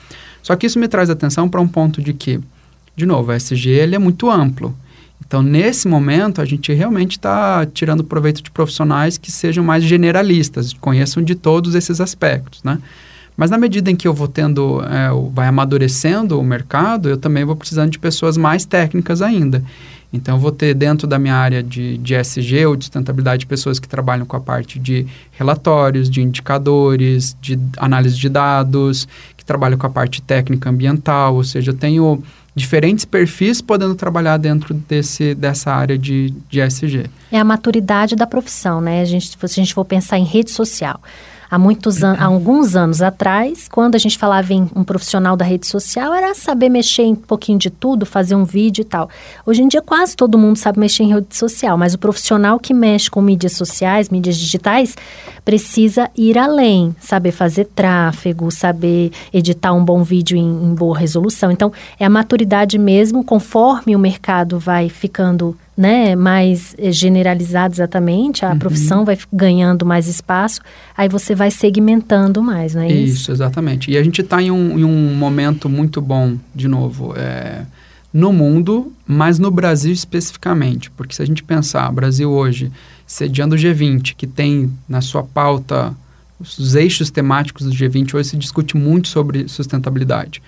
Só 0.42 0.54
que 0.54 0.66
isso 0.66 0.78
me 0.78 0.86
traz 0.86 1.10
atenção 1.10 1.48
para 1.48 1.60
um 1.60 1.66
ponto 1.66 2.00
de 2.00 2.14
que, 2.14 2.40
de 2.94 3.04
novo, 3.04 3.32
o 3.32 3.34
SG 3.34 3.68
ele 3.68 3.96
é 3.96 3.98
muito 3.98 4.30
amplo. 4.30 4.74
Então, 5.26 5.42
nesse 5.42 5.88
momento, 5.88 6.40
a 6.40 6.44
gente 6.44 6.72
realmente 6.72 7.12
está 7.12 7.66
tirando 7.66 8.04
proveito 8.04 8.42
de 8.42 8.50
profissionais 8.50 9.18
que 9.18 9.32
sejam 9.32 9.64
mais 9.64 9.82
generalistas, 9.82 10.72
conheçam 10.72 11.22
de 11.22 11.34
todos 11.34 11.74
esses 11.74 12.00
aspectos, 12.00 12.62
né? 12.62 12.78
Mas 13.36 13.50
na 13.50 13.58
medida 13.58 13.90
em 13.90 13.96
que 13.96 14.08
eu 14.08 14.14
vou 14.14 14.28
tendo, 14.28 14.82
é, 14.82 15.10
vai 15.32 15.48
amadurecendo 15.48 16.40
o 16.40 16.44
mercado, 16.44 17.08
eu 17.08 17.18
também 17.18 17.44
vou 17.44 17.54
precisando 17.54 17.90
de 17.90 17.98
pessoas 17.98 18.36
mais 18.36 18.64
técnicas 18.64 19.20
ainda. 19.20 19.62
Então, 20.12 20.36
eu 20.36 20.40
vou 20.40 20.52
ter 20.52 20.72
dentro 20.72 21.06
da 21.06 21.18
minha 21.18 21.34
área 21.34 21.62
de, 21.62 21.98
de 21.98 22.14
SG 22.14 22.64
ou 22.64 22.76
de 22.76 22.84
sustentabilidade 22.84 23.44
pessoas 23.44 23.78
que 23.78 23.88
trabalham 23.88 24.24
com 24.24 24.36
a 24.36 24.40
parte 24.40 24.78
de 24.78 25.06
relatórios, 25.32 26.08
de 26.08 26.22
indicadores, 26.22 27.36
de 27.40 27.58
análise 27.76 28.16
de 28.16 28.28
dados, 28.28 29.06
que 29.36 29.44
trabalham 29.44 29.76
com 29.76 29.86
a 29.86 29.90
parte 29.90 30.22
técnica 30.22 30.70
ambiental, 30.70 31.34
ou 31.34 31.44
seja, 31.44 31.72
eu 31.72 31.76
tenho 31.76 32.22
diferentes 32.56 33.04
perfis 33.04 33.60
podendo 33.60 33.94
trabalhar 33.94 34.38
dentro 34.38 34.72
desse, 34.72 35.34
dessa 35.34 35.70
área 35.70 35.98
de, 35.98 36.32
de 36.48 36.58
SG. 36.58 37.04
É 37.30 37.38
a 37.38 37.44
maturidade 37.44 38.16
da 38.16 38.26
profissão, 38.26 38.80
né? 38.80 39.02
A 39.02 39.04
gente, 39.04 39.28
se 39.28 39.36
a 39.42 39.46
gente 39.48 39.74
for 39.74 39.84
pensar 39.84 40.18
em 40.18 40.24
rede 40.24 40.50
social 40.50 40.98
há 41.50 41.58
muitos 41.58 42.02
anos, 42.02 42.20
há 42.20 42.24
alguns 42.24 42.76
anos 42.76 43.02
atrás, 43.02 43.68
quando 43.68 43.94
a 43.94 43.98
gente 43.98 44.18
falava 44.18 44.52
em 44.52 44.68
um 44.74 44.84
profissional 44.84 45.36
da 45.36 45.44
rede 45.44 45.66
social, 45.66 46.12
era 46.14 46.34
saber 46.34 46.68
mexer 46.68 47.02
em 47.02 47.12
um 47.12 47.16
pouquinho 47.16 47.58
de 47.58 47.70
tudo, 47.70 48.04
fazer 48.06 48.34
um 48.34 48.44
vídeo 48.44 48.82
e 48.82 48.84
tal. 48.84 49.08
Hoje 49.44 49.62
em 49.62 49.68
dia 49.68 49.82
quase 49.82 50.16
todo 50.16 50.38
mundo 50.38 50.56
sabe 50.56 50.78
mexer 50.78 51.04
em 51.04 51.12
rede 51.12 51.34
social, 51.36 51.76
mas 51.76 51.94
o 51.94 51.98
profissional 51.98 52.58
que 52.58 52.74
mexe 52.74 53.10
com 53.10 53.20
mídias 53.20 53.52
sociais, 53.52 54.08
mídias 54.08 54.36
digitais, 54.36 54.96
precisa 55.44 56.10
ir 56.16 56.38
além, 56.38 56.94
saber 57.00 57.32
fazer 57.32 57.66
tráfego, 57.66 58.50
saber 58.50 59.12
editar 59.32 59.72
um 59.72 59.84
bom 59.84 60.02
vídeo 60.02 60.36
em, 60.36 60.42
em 60.42 60.74
boa 60.74 60.98
resolução. 60.98 61.50
Então, 61.50 61.72
é 61.98 62.04
a 62.04 62.10
maturidade 62.10 62.78
mesmo, 62.78 63.22
conforme 63.24 63.94
o 63.94 63.98
mercado 63.98 64.58
vai 64.58 64.88
ficando 64.88 65.56
né, 65.76 66.16
mais 66.16 66.74
eh, 66.78 66.90
generalizado 66.90 67.74
exatamente, 67.74 68.44
a 68.44 68.52
uhum. 68.52 68.58
profissão 68.58 69.04
vai 69.04 69.18
ganhando 69.32 69.84
mais 69.84 70.08
espaço, 70.08 70.60
aí 70.96 71.08
você 71.08 71.34
vai 71.34 71.50
segmentando 71.50 72.42
mais, 72.42 72.74
não 72.74 72.82
é 72.82 72.88
isso? 72.88 73.20
Isso, 73.20 73.32
exatamente. 73.32 73.90
E 73.90 73.98
a 73.98 74.02
gente 74.02 74.22
está 74.22 74.40
em, 74.40 74.50
um, 74.50 74.78
em 74.78 74.84
um 74.84 75.14
momento 75.14 75.68
muito 75.68 76.00
bom, 76.00 76.36
de 76.54 76.66
novo, 76.66 77.14
é, 77.16 77.66
no 78.12 78.32
mundo, 78.32 78.90
mas 79.06 79.38
no 79.38 79.50
Brasil 79.50 79.92
especificamente, 79.92 80.90
porque 80.90 81.14
se 81.14 81.20
a 81.20 81.26
gente 81.26 81.44
pensar, 81.44 81.92
Brasil 81.92 82.30
hoje, 82.30 82.72
sediando 83.06 83.54
o 83.54 83.58
G20, 83.58 84.14
que 84.16 84.26
tem 84.26 84.72
na 84.88 85.02
sua 85.02 85.22
pauta 85.22 85.94
os 86.40 86.74
eixos 86.74 87.10
temáticos 87.10 87.66
do 87.66 87.72
G20, 87.72 88.14
hoje 88.14 88.30
se 88.30 88.36
discute 88.36 88.76
muito 88.76 89.08
sobre 89.08 89.48
sustentabilidade, 89.48 90.42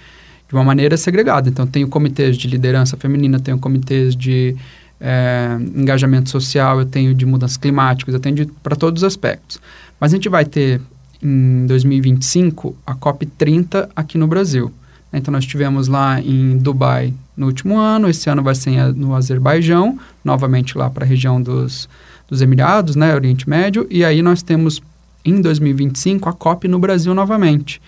de 0.48 0.54
uma 0.54 0.64
maneira 0.64 0.96
segregada. 0.96 1.48
Então, 1.48 1.66
tem 1.66 1.86
comitês 1.86 2.36
de 2.36 2.48
liderança 2.48 2.96
feminina, 2.96 3.38
tem 3.38 3.56
comitês 3.56 4.16
de 4.16 4.56
é, 5.00 5.56
engajamento 5.74 6.28
social, 6.30 6.80
eu 6.80 6.86
tenho 6.86 7.14
de 7.14 7.24
mudanças 7.24 7.56
climáticas, 7.56 8.14
eu 8.14 8.20
tenho 8.20 8.46
para 8.62 8.76
todos 8.76 9.02
os 9.02 9.06
aspectos. 9.06 9.60
Mas 10.00 10.12
a 10.12 10.16
gente 10.16 10.28
vai 10.28 10.44
ter 10.44 10.80
em 11.22 11.66
2025 11.66 12.76
a 12.86 12.94
COP30 12.94 13.88
aqui 13.94 14.18
no 14.18 14.26
Brasil. 14.26 14.72
Então 15.12 15.32
nós 15.32 15.44
tivemos 15.44 15.88
lá 15.88 16.20
em 16.20 16.58
Dubai 16.58 17.14
no 17.36 17.46
último 17.46 17.78
ano, 17.78 18.08
esse 18.08 18.28
ano 18.28 18.42
vai 18.42 18.54
ser 18.54 18.92
no 18.94 19.14
Azerbaijão, 19.14 19.98
novamente 20.24 20.76
lá 20.76 20.90
para 20.90 21.04
a 21.04 21.08
região 21.08 21.40
dos, 21.40 21.88
dos 22.28 22.42
Emirados, 22.42 22.96
né, 22.96 23.14
Oriente 23.14 23.48
Médio, 23.48 23.86
e 23.88 24.04
aí 24.04 24.20
nós 24.22 24.42
temos 24.42 24.82
em 25.24 25.40
2025 25.40 26.28
a 26.28 26.32
COP 26.32 26.66
no 26.68 26.78
Brasil 26.78 27.14
novamente. 27.14 27.80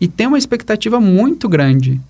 E 0.00 0.08
tem 0.08 0.26
uma 0.26 0.38
expectativa 0.38 0.98
muito 0.98 1.48
grande 1.48 2.00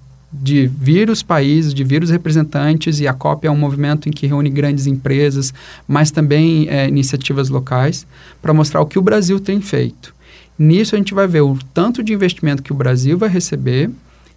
de 0.42 0.66
vir 0.66 1.08
os 1.08 1.22
países, 1.22 1.72
de 1.72 1.84
vir 1.84 2.02
os 2.02 2.10
representantes, 2.10 2.98
e 2.98 3.06
a 3.06 3.12
COP 3.12 3.46
é 3.46 3.50
um 3.50 3.56
movimento 3.56 4.08
em 4.08 4.12
que 4.12 4.26
reúne 4.26 4.50
grandes 4.50 4.86
empresas, 4.86 5.54
mas 5.86 6.10
também 6.10 6.68
é, 6.68 6.88
iniciativas 6.88 7.48
locais, 7.48 8.06
para 8.42 8.52
mostrar 8.52 8.80
o 8.80 8.86
que 8.86 8.98
o 8.98 9.02
Brasil 9.02 9.38
tem 9.38 9.60
feito. 9.60 10.14
Nisso 10.58 10.94
a 10.94 10.98
gente 10.98 11.14
vai 11.14 11.26
ver 11.26 11.42
o 11.42 11.56
tanto 11.72 12.02
de 12.02 12.12
investimento 12.12 12.62
que 12.62 12.72
o 12.72 12.76
Brasil 12.76 13.16
vai 13.16 13.28
receber 13.28 13.90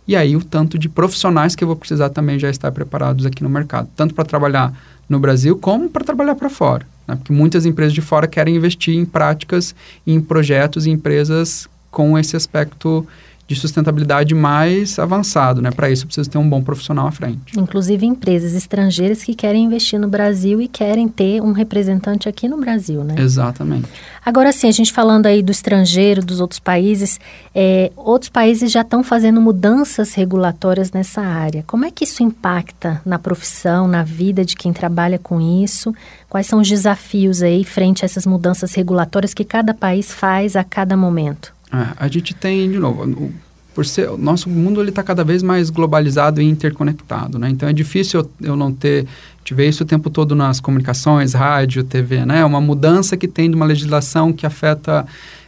e 0.08 0.16
aí 0.16 0.36
o 0.36 0.44
tanto 0.44 0.78
de 0.80 0.88
profissionais 0.88 1.56
que 1.56 1.64
eu 1.64 1.68
vou 1.68 1.76
precisar 1.76 2.10
também 2.10 2.40
já 2.40 2.50
estar 2.50 2.72
preparados 2.72 3.26
aqui 3.26 3.44
no 3.44 3.50
mercado, 3.50 3.90
tanto 3.96 4.14
para 4.14 4.24
trabalhar 4.24 4.74
no 5.10 5.20
Brasil 5.20 5.58
como 5.58 5.90
para 5.90 6.04
trabalhar 6.04 6.36
para 6.36 6.50
fora. 6.50 6.88
Né? 7.08 7.16
Porque 7.16 7.34
muitas 7.34 7.66
empresas 7.66 7.94
de 7.94 8.02
fora 8.02 8.28
querem 8.28 8.56
investir 8.56 8.96
em 8.96 9.06
práticas, 9.06 9.76
em 10.06 10.22
projetos, 10.22 10.88
em 10.88 10.92
empresas 10.92 11.68
com 11.92 12.18
esse 12.18 12.36
aspecto 12.36 13.06
de 13.48 13.56
sustentabilidade 13.56 14.36
mais 14.36 15.00
avançado, 15.00 15.62
né? 15.62 15.72
Para 15.72 15.90
isso 15.90 16.06
precisa 16.06 16.30
ter 16.30 16.38
um 16.38 16.48
bom 16.48 16.62
profissional 16.62 17.08
à 17.08 17.12
frente. 17.12 17.58
Inclusive 17.58 18.06
empresas 18.06 18.54
estrangeiras 18.54 19.24
que 19.24 19.34
querem 19.34 19.64
investir 19.64 19.98
no 19.98 20.10
Brasil 20.10 20.62
e 20.62 20.68
querem 20.68 21.08
ter 21.08 21.42
um 21.42 21.54
representante 21.54 22.28
aqui 22.28 22.50
no 22.50 22.58
Brasil, 22.58 23.06
né? 23.06 23.16
Exatamente. 23.18 23.88
Agora 24.26 24.52
sim, 24.52 24.68
a 24.68 24.72
gente 24.72 24.92
falando 24.92 25.28
aí 25.28 25.42
do 25.42 25.52
estrangeiro, 25.54 26.26
dos 26.26 26.42
outros 26.42 26.60
países, 26.60 27.22
é, 27.56 27.90
outros 27.96 28.28
países 28.28 28.70
já 28.70 28.82
estão 28.82 29.02
fazendo 29.02 29.40
mudanças 29.40 30.14
regulatórias 30.14 30.92
nessa 30.92 31.22
área. 31.22 31.64
Como 31.66 31.86
é 31.86 31.92
que 31.92 32.04
isso 32.04 32.22
impacta 32.22 33.02
na 33.06 33.18
profissão, 33.18 33.88
na 33.88 34.04
vida 34.04 34.44
de 34.44 34.58
quem 34.58 34.74
trabalha 34.74 35.18
com 35.18 35.40
isso? 35.40 35.96
Quais 36.30 36.48
são 36.48 36.60
os 36.60 36.68
desafios 36.68 37.42
aí 37.42 37.64
frente 37.64 38.04
a 38.04 38.06
essas 38.06 38.26
mudanças 38.26 38.74
regulatórias 38.74 39.34
que 39.34 39.46
cada 39.46 39.74
país 39.74 40.12
faz 40.12 40.58
a 40.58 40.64
cada 40.66 40.98
momento? 40.98 41.56
É, 41.72 41.88
a 41.98 42.08
gente 42.08 42.34
tem, 42.34 42.70
de 42.72 42.80
novo, 42.80 43.32
por 43.74 43.86
ser, 43.86 44.10
o 44.10 44.18
nosso 44.18 44.50
mundo 44.50 44.84
está 44.84 45.04
cada 45.04 45.24
vez 45.24 45.44
mais 45.44 45.70
globalizado 45.70 46.42
e 46.42 46.46
interconectado, 46.46 47.38
né? 47.38 47.50
Então 47.50 47.70
é 47.70 47.74
difícil 47.74 48.22
eu, 48.22 48.50
eu 48.50 48.56
não 48.56 48.74
ter, 48.74 49.06
te 49.44 49.54
ver 49.54 49.70
isso 49.70 49.84
o 49.84 49.86
tempo 49.86 50.10
todo 50.10 50.34
nas 50.34 50.60
comunicações, 50.60 51.34
rádio, 51.34 51.84
TV, 51.84 52.26
né? 52.26 52.44
Uma 52.44 52.60
mudança 52.60 53.16
que 53.16 53.28
tem 53.28 53.50
de 53.50 53.56
uma 53.56 53.66
legislação 53.66 54.34
que 54.34 54.46
afeta 54.46 55.06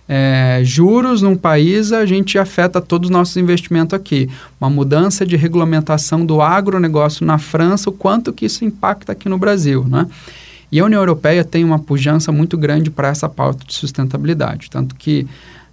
é, 0.08 0.62
juros 0.64 1.22
num 1.22 1.36
país, 1.36 1.92
a 1.92 2.04
gente 2.04 2.38
afeta 2.38 2.82
todos 2.82 3.10
os 3.10 3.12
nossos 3.12 3.38
investimentos 3.38 3.94
aqui. 3.94 4.28
Uma 4.60 4.70
mudança 4.70 5.24
de 5.26 5.36
regulamentação 5.36 6.26
do 6.26 6.42
agronegócio 6.42 7.26
na 7.26 7.38
França, 7.38 7.90
o 7.90 7.94
quanto 7.94 8.34
que 8.34 8.46
isso 8.46 8.66
impacta 8.66 9.12
aqui 9.12 9.30
no 9.30 9.38
Brasil, 9.38 9.86
né? 9.88 10.08
E 10.72 10.80
a 10.80 10.86
União 10.86 11.02
Europeia 11.02 11.44
tem 11.44 11.64
uma 11.64 11.80
pujança 11.80 12.32
muito 12.32 12.58
grande 12.58 12.92
para 12.92 13.08
essa 13.08 13.28
pauta 13.28 13.64
de 13.66 13.74
sustentabilidade, 13.74 14.70
tanto 14.70 14.96
que 14.96 15.28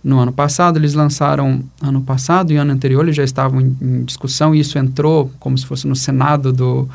no 0.06 0.20
ano 0.20 0.32
passado. 0.32 0.78
Eles 0.78 0.94
lançaram, 0.94 1.60
ano 1.82 2.00
passado 2.00 2.52
e 2.52 2.56
ano 2.56 2.72
anterior, 2.72 3.02
eles 3.02 3.16
já 3.16 3.24
estavam 3.24 3.60
em, 3.60 3.76
em 3.82 4.04
discussão, 4.04 4.54
e 4.54 4.60
isso 4.60 4.78
entrou 4.78 5.32
como 5.40 5.58
se 5.58 5.66
fosse 5.66 5.84
no 5.88 5.96
Senado 5.96 6.52
do, 6.52 6.88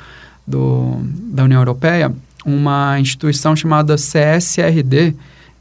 do, 0.48 0.98
da 1.04 1.44
União 1.44 1.60
Europeia, 1.60 2.14
uma 2.46 2.98
instituição 2.98 3.54
chamada 3.54 3.98
CSRD, 3.98 5.14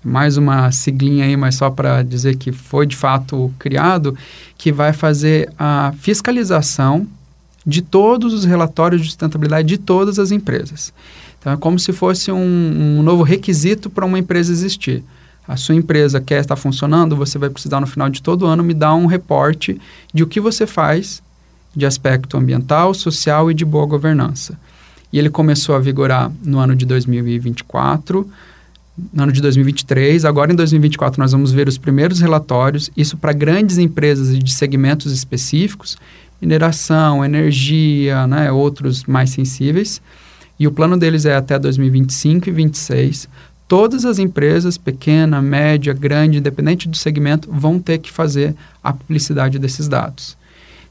mais 0.02 0.36
uma 0.36 0.70
siglinha 0.70 1.24
aí, 1.24 1.36
mas 1.36 1.56
só 1.56 1.68
para 1.68 2.04
dizer 2.04 2.36
que 2.36 2.52
foi 2.52 2.86
de 2.86 2.96
fato 2.96 3.52
criado, 3.58 4.16
que 4.56 4.70
vai 4.70 4.92
fazer 4.92 5.52
a 5.58 5.92
fiscalização 5.98 7.06
de 7.66 7.82
todos 7.82 8.32
os 8.32 8.44
relatórios 8.44 9.02
de 9.02 9.08
sustentabilidade 9.08 9.66
de 9.66 9.76
todas 9.76 10.20
as 10.20 10.30
empresas. 10.30 10.94
Então, 11.38 11.52
é 11.52 11.56
como 11.56 11.78
se 11.78 11.92
fosse 11.92 12.30
um, 12.30 12.98
um 12.98 13.02
novo 13.02 13.24
requisito 13.24 13.90
para 13.90 14.06
uma 14.06 14.18
empresa 14.18 14.52
existir 14.52 15.02
a 15.50 15.56
sua 15.56 15.74
empresa 15.74 16.20
quer 16.20 16.40
estar 16.40 16.54
funcionando, 16.54 17.16
você 17.16 17.36
vai 17.36 17.50
precisar 17.50 17.80
no 17.80 17.86
final 17.88 18.08
de 18.08 18.22
todo 18.22 18.46
ano 18.46 18.62
me 18.62 18.72
dar 18.72 18.94
um 18.94 19.06
reporte 19.06 19.80
de 20.14 20.22
o 20.22 20.26
que 20.28 20.38
você 20.38 20.64
faz 20.64 21.20
de 21.74 21.84
aspecto 21.84 22.36
ambiental, 22.36 22.94
social 22.94 23.50
e 23.50 23.54
de 23.54 23.64
boa 23.64 23.84
governança. 23.84 24.56
E 25.12 25.18
ele 25.18 25.28
começou 25.28 25.74
a 25.74 25.80
vigorar 25.80 26.30
no 26.44 26.60
ano 26.60 26.76
de 26.76 26.86
2024, 26.86 28.30
no 29.12 29.22
ano 29.24 29.32
de 29.32 29.40
2023. 29.40 30.24
Agora, 30.24 30.52
em 30.52 30.54
2024, 30.54 31.20
nós 31.20 31.32
vamos 31.32 31.50
ver 31.50 31.66
os 31.66 31.76
primeiros 31.76 32.20
relatórios, 32.20 32.88
isso 32.96 33.16
para 33.16 33.32
grandes 33.32 33.76
empresas 33.76 34.38
de 34.38 34.52
segmentos 34.52 35.10
específicos, 35.10 35.98
mineração, 36.40 37.24
energia, 37.24 38.24
né, 38.28 38.52
outros 38.52 39.02
mais 39.02 39.30
sensíveis. 39.30 40.00
E 40.60 40.68
o 40.68 40.70
plano 40.70 40.96
deles 40.96 41.24
é 41.24 41.34
até 41.34 41.58
2025 41.58 42.50
e 42.50 42.52
2026 42.52 43.28
todas 43.70 44.04
as 44.04 44.18
empresas, 44.18 44.76
pequena, 44.76 45.40
média, 45.40 45.92
grande, 45.92 46.38
independente 46.38 46.88
do 46.88 46.96
segmento, 46.96 47.48
vão 47.52 47.78
ter 47.78 47.98
que 47.98 48.10
fazer 48.10 48.52
a 48.82 48.92
publicidade 48.92 49.60
desses 49.60 49.86
dados. 49.86 50.36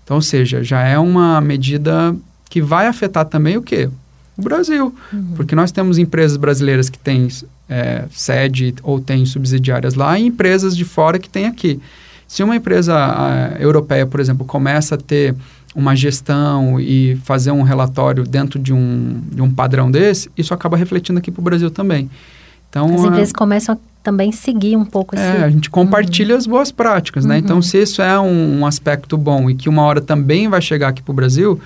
Então, 0.01 0.15
ou 0.15 0.21
seja, 0.21 0.63
já 0.63 0.79
é 0.81 0.97
uma 0.97 1.41
medida 1.41 2.15
que 2.49 2.61
vai 2.61 2.87
afetar 2.87 3.25
também 3.25 3.57
o 3.57 3.61
quê? 3.61 3.89
O 4.37 4.41
Brasil. 4.41 4.95
Uhum. 5.11 5.33
Porque 5.35 5.53
nós 5.55 5.73
temos 5.73 5.97
empresas 5.97 6.37
brasileiras 6.37 6.89
que 6.89 6.97
têm 6.97 7.27
é, 7.67 8.05
sede 8.11 8.73
ou 8.81 9.01
têm 9.01 9.25
subsidiárias 9.25 9.93
lá 9.93 10.17
e 10.17 10.27
empresas 10.27 10.73
de 10.73 10.85
fora 10.85 11.19
que 11.19 11.29
têm 11.29 11.47
aqui. 11.47 11.81
Se 12.29 12.41
uma 12.43 12.55
empresa 12.55 12.95
a, 12.95 13.59
europeia, 13.59 14.05
por 14.05 14.21
exemplo, 14.21 14.45
começa 14.45 14.95
a 14.95 14.97
ter 14.97 15.35
uma 15.75 15.97
gestão 15.97 16.79
e 16.79 17.17
fazer 17.25 17.51
um 17.51 17.61
relatório 17.61 18.23
dentro 18.23 18.57
de 18.57 18.71
um, 18.71 19.21
de 19.29 19.41
um 19.41 19.51
padrão 19.51 19.91
desse, 19.91 20.31
isso 20.37 20.53
acaba 20.53 20.77
refletindo 20.77 21.19
aqui 21.19 21.29
para 21.29 21.41
o 21.41 21.43
Brasil 21.43 21.69
também. 21.69 22.09
Então, 22.69 22.93
As 22.93 23.03
empresas 23.03 23.32
a, 23.34 23.38
começam 23.38 23.75
a 23.75 23.77
também 24.03 24.32
seguir 24.32 24.75
um 24.75 24.86
pouco 24.86 25.15
esse... 25.15 25.23
É, 25.23 25.43
a 25.43 25.49
gente 25.49 25.69
compartilha 25.69 26.34
uhum. 26.34 26.39
as 26.39 26.47
boas 26.47 26.71
práticas, 26.71 27.25
né? 27.25 27.38
Então, 27.38 27.58
uhum. 27.58 27.60
Então, 27.60 27.62
se 27.62 27.82
isso 27.82 28.01
é 28.01 28.19
um, 28.19 28.60
um, 28.60 28.65
aspecto 28.65 29.17
bom 29.17 29.49
e 29.49 29.55
que 29.55 29.67
uma 29.67 29.84
hora 29.84 30.01
também 30.01 30.47
vai 30.47 30.62
chegar 30.62 30.89
aqui 30.89 31.01
para 31.01 31.12
o 31.12 31.15
Brasil, 31.15 31.60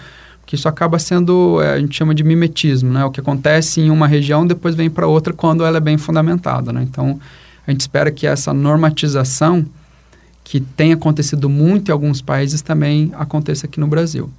que 0.45 0.55
isso 0.55 0.67
acaba 0.67 0.97
sendo, 0.99 1.61
é, 1.61 1.73
a 1.73 1.79
gente 1.79 1.95
chama 1.95 2.15
de 2.15 2.23
mimetismo, 2.23 2.91
né? 2.91 3.05
O 3.05 3.11
que 3.11 3.19
acontece 3.19 3.81
em 3.81 3.89
uma 3.89 4.07
região 4.07 4.45
depois 4.45 4.75
vem 4.75 4.89
para 4.89 5.07
outra 5.07 5.33
quando 5.33 5.63
ela 5.63 5.77
é 5.77 5.81
bem 5.81 5.97
fundamentada, 5.97 6.73
né? 6.73 6.83
Então, 6.83 7.19
a 7.67 7.71
gente 7.71 7.81
espera 7.81 8.11
que 8.11 8.27
essa 8.27 8.53
normatização 8.53 9.65
que 10.43 10.59
tem 10.59 10.91
acontecido 10.91 11.49
muito 11.49 11.89
em 11.89 11.91
alguns 11.91 12.21
países 12.21 12.61
também 12.61 13.11
aconteça 13.15 13.65
aqui 13.65 13.79
no 13.79 13.87
Brasil. 13.87 14.29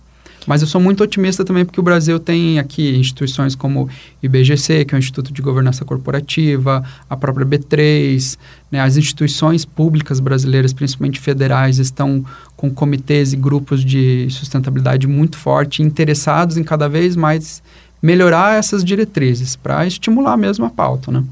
Mas 0.46 0.60
eu 0.60 0.68
sou 0.68 0.80
muito 0.80 1.02
otimista 1.02 1.44
também 1.44 1.64
porque 1.64 1.80
o 1.80 1.82
Brasil 1.82 2.18
tem 2.18 2.58
aqui 2.58 2.96
instituições 2.96 3.54
como 3.54 3.84
o 3.84 3.90
IBGC, 4.22 4.84
que 4.84 4.94
é 4.94 4.98
o 4.98 4.98
Instituto 4.98 5.32
de 5.32 5.40
Governança 5.40 5.84
Corporativa, 5.84 6.84
a 7.08 7.16
própria 7.16 7.46
B3, 7.46 8.36
né, 8.70 8.80
as 8.80 8.96
instituições 8.96 9.64
públicas 9.64 10.20
brasileiras, 10.20 10.72
principalmente 10.72 11.20
federais, 11.20 11.78
estão 11.78 12.24
com 12.56 12.70
comitês 12.70 13.32
e 13.32 13.36
grupos 13.36 13.84
de 13.84 14.26
sustentabilidade 14.30 15.06
muito 15.06 15.36
forte, 15.36 15.82
interessados 15.82 16.56
em 16.56 16.64
cada 16.64 16.88
vez 16.88 17.16
mais 17.16 17.62
melhorar 18.02 18.58
essas 18.58 18.84
diretrizes 18.84 19.56
para 19.56 19.86
estimular 19.86 20.36
mesmo 20.36 20.66
a 20.66 20.70
pauta, 20.70 21.10
né? 21.10 21.24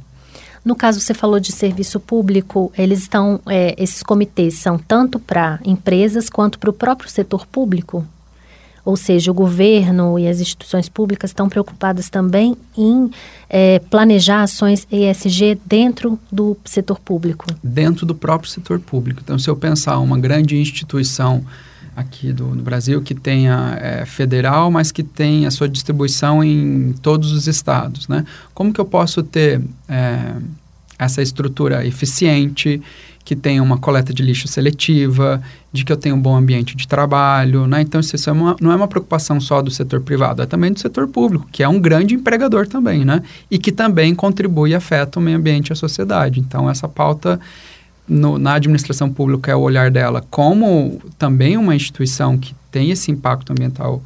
No 0.64 0.76
caso, 0.76 1.00
você 1.00 1.12
falou 1.12 1.40
de 1.40 1.50
serviço 1.50 1.98
público, 1.98 2.72
eles 2.78 3.00
estão, 3.00 3.40
é, 3.46 3.74
esses 3.76 4.02
comitês 4.02 4.54
são 4.54 4.78
tanto 4.78 5.18
para 5.18 5.58
empresas 5.64 6.30
quanto 6.30 6.58
para 6.58 6.70
o 6.70 6.72
próprio 6.72 7.10
setor 7.10 7.46
público? 7.46 8.06
Ou 8.84 8.96
seja, 8.96 9.30
o 9.30 9.34
governo 9.34 10.18
e 10.18 10.26
as 10.26 10.40
instituições 10.40 10.88
públicas 10.88 11.30
estão 11.30 11.48
preocupadas 11.48 12.10
também 12.10 12.56
em 12.76 13.10
é, 13.48 13.78
planejar 13.78 14.42
ações 14.42 14.86
ESG 14.90 15.58
dentro 15.64 16.18
do 16.30 16.56
setor 16.64 16.98
público? 16.98 17.46
Dentro 17.62 18.04
do 18.04 18.14
próprio 18.14 18.50
setor 18.50 18.80
público. 18.80 19.20
Então, 19.22 19.38
se 19.38 19.48
eu 19.48 19.54
pensar 19.54 19.98
uma 19.98 20.18
grande 20.18 20.56
instituição 20.56 21.44
aqui 21.94 22.32
do, 22.32 22.48
do 22.56 22.62
Brasil 22.62 23.02
que 23.02 23.14
tenha 23.14 23.78
é, 23.80 24.04
federal, 24.04 24.70
mas 24.70 24.90
que 24.90 25.02
tenha 25.02 25.48
a 25.48 25.50
sua 25.50 25.68
distribuição 25.68 26.42
em 26.42 26.94
todos 27.02 27.32
os 27.32 27.46
estados, 27.46 28.08
né? 28.08 28.24
Como 28.54 28.72
que 28.72 28.80
eu 28.80 28.84
posso 28.84 29.22
ter 29.22 29.60
é, 29.88 30.34
essa 30.98 31.22
estrutura 31.22 31.84
eficiente, 31.86 32.80
que 33.24 33.36
tenha 33.36 33.62
uma 33.62 33.78
coleta 33.78 34.12
de 34.12 34.22
lixo 34.22 34.48
seletiva, 34.48 35.42
de 35.72 35.84
que 35.84 35.92
eu 35.92 35.96
tenha 35.96 36.14
um 36.14 36.20
bom 36.20 36.36
ambiente 36.36 36.76
de 36.76 36.86
trabalho, 36.86 37.66
né? 37.66 37.80
Então 37.80 38.00
isso 38.00 38.28
é 38.28 38.32
uma, 38.32 38.56
não 38.60 38.72
é 38.72 38.76
uma 38.76 38.88
preocupação 38.88 39.40
só 39.40 39.62
do 39.62 39.70
setor 39.70 40.00
privado, 40.00 40.42
é 40.42 40.46
também 40.46 40.72
do 40.72 40.80
setor 40.80 41.06
público, 41.08 41.46
que 41.50 41.62
é 41.62 41.68
um 41.68 41.80
grande 41.80 42.14
empregador 42.14 42.66
também, 42.66 43.04
né? 43.04 43.22
E 43.50 43.58
que 43.58 43.70
também 43.70 44.14
contribui 44.14 44.70
e 44.70 44.74
afeta 44.74 45.18
o 45.18 45.22
meio 45.22 45.36
ambiente 45.36 45.68
e 45.68 45.72
a 45.72 45.76
sociedade. 45.76 46.40
Então 46.40 46.68
essa 46.68 46.88
pauta 46.88 47.40
no, 48.08 48.38
na 48.38 48.54
administração 48.54 49.10
pública 49.10 49.52
é 49.52 49.54
o 49.54 49.60
olhar 49.60 49.90
dela 49.90 50.24
como 50.30 51.00
também 51.18 51.56
uma 51.56 51.74
instituição 51.74 52.36
que 52.36 52.54
tem 52.70 52.90
esse 52.90 53.10
impacto 53.10 53.52
ambiental 53.52 54.02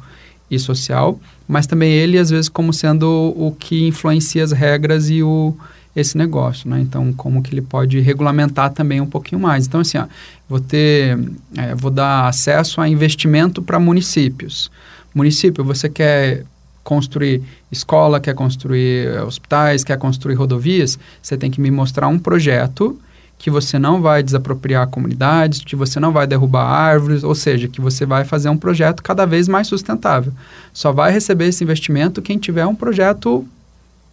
e 0.49 0.59
social, 0.59 1.19
mas 1.47 1.65
também 1.65 1.91
ele, 1.91 2.17
às 2.17 2.29
vezes, 2.29 2.49
como 2.49 2.73
sendo 2.73 3.05
o, 3.05 3.47
o 3.47 3.51
que 3.51 3.87
influencia 3.87 4.43
as 4.43 4.51
regras 4.51 5.09
e 5.09 5.23
o, 5.23 5.55
esse 5.99 6.17
negócio, 6.17 6.69
né? 6.69 6.79
Então, 6.79 7.11
como 7.11 7.41
que 7.41 7.53
ele 7.53 7.61
pode 7.61 7.99
regulamentar 7.99 8.71
também 8.71 9.01
um 9.01 9.07
pouquinho 9.07 9.41
mais. 9.41 9.65
Então, 9.65 9.81
assim, 9.81 9.97
ó, 9.97 10.05
vou 10.47 10.59
ter, 10.59 11.17
é, 11.57 11.73
vou 11.73 11.89
dar 11.89 12.27
acesso 12.27 12.79
a 12.79 12.87
investimento 12.87 13.61
para 13.61 13.79
municípios. 13.79 14.71
Município, 15.13 15.63
você 15.63 15.89
quer 15.89 16.43
construir 16.83 17.41
escola, 17.71 18.19
quer 18.19 18.33
construir 18.33 19.07
eh, 19.07 19.21
hospitais, 19.21 19.83
quer 19.83 19.97
construir 19.97 20.35
rodovias, 20.35 20.97
você 21.21 21.35
tem 21.35 21.51
que 21.51 21.59
me 21.59 21.69
mostrar 21.69 22.07
um 22.07 22.17
projeto 22.17 22.97
que 23.37 23.49
você 23.49 23.77
não 23.77 24.01
vai 24.01 24.23
desapropriar 24.23 24.87
comunidades, 24.87 25.59
que 25.59 25.75
você 25.75 25.99
não 25.99 26.13
vai 26.13 26.25
derrubar 26.25 26.63
árvores, 26.63 27.23
ou 27.23 27.35
seja, 27.35 27.67
que 27.67 27.81
você 27.81 28.05
vai 28.05 28.23
fazer 28.23 28.49
um 28.49 28.57
projeto 28.57 29.03
cada 29.03 29.25
vez 29.25 29.47
mais 29.49 29.67
sustentável. 29.67 30.31
Só 30.71 30.93
vai 30.93 31.11
receber 31.11 31.47
esse 31.47 31.63
investimento 31.63 32.21
quem 32.21 32.37
tiver 32.37 32.65
um 32.65 32.73
projeto 32.73 33.45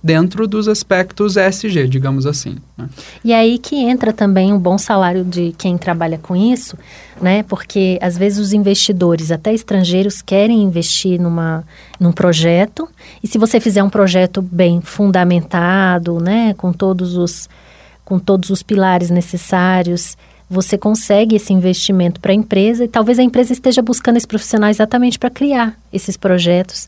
dentro 0.05 0.47
dos 0.47 0.69
aspectos 0.69 1.39
ESG, 1.39 1.89
digamos 1.89 2.27
assim. 2.27 2.59
Né? 2.77 2.87
E 3.25 3.33
aí 3.33 3.57
que 3.57 3.77
entra 3.77 4.13
também 4.13 4.53
um 4.53 4.59
bom 4.59 4.77
salário 4.77 5.25
de 5.25 5.55
quem 5.57 5.79
trabalha 5.79 6.19
com 6.19 6.37
isso, 6.37 6.77
né? 7.23 7.43
Porque 7.45 7.99
às 8.03 8.19
vezes 8.19 8.39
os 8.39 8.53
investidores, 8.53 9.31
até 9.31 9.55
estrangeiros, 9.55 10.21
querem 10.21 10.63
investir 10.63 11.19
numa, 11.19 11.65
num 11.99 12.13
projeto, 12.13 12.87
e 13.23 13.27
se 13.27 13.39
você 13.39 13.59
fizer 13.59 13.83
um 13.83 13.89
projeto 13.89 14.43
bem 14.43 14.83
fundamentado, 14.83 16.21
né, 16.21 16.53
com 16.53 16.71
todos 16.71 17.17
os 17.17 17.49
com 18.05 18.19
todos 18.19 18.51
os 18.51 18.63
pilares 18.63 19.09
necessários, 19.09 20.15
você 20.51 20.77
consegue 20.77 21.37
esse 21.37 21.55
investimento 21.55 22.21
para 22.21 22.33
a 22.33 22.35
empresa 22.35 22.85
e 22.85 22.89
talvez 22.89 23.19
a 23.19 23.23
empresa 23.23 23.55
esteja 23.55 23.81
buscando 23.81 24.19
esse 24.19 24.27
profissional 24.27 24.69
exatamente 24.69 25.19
para 25.19 25.31
criar 25.31 25.75
esses 25.91 26.15
projetos 26.15 26.87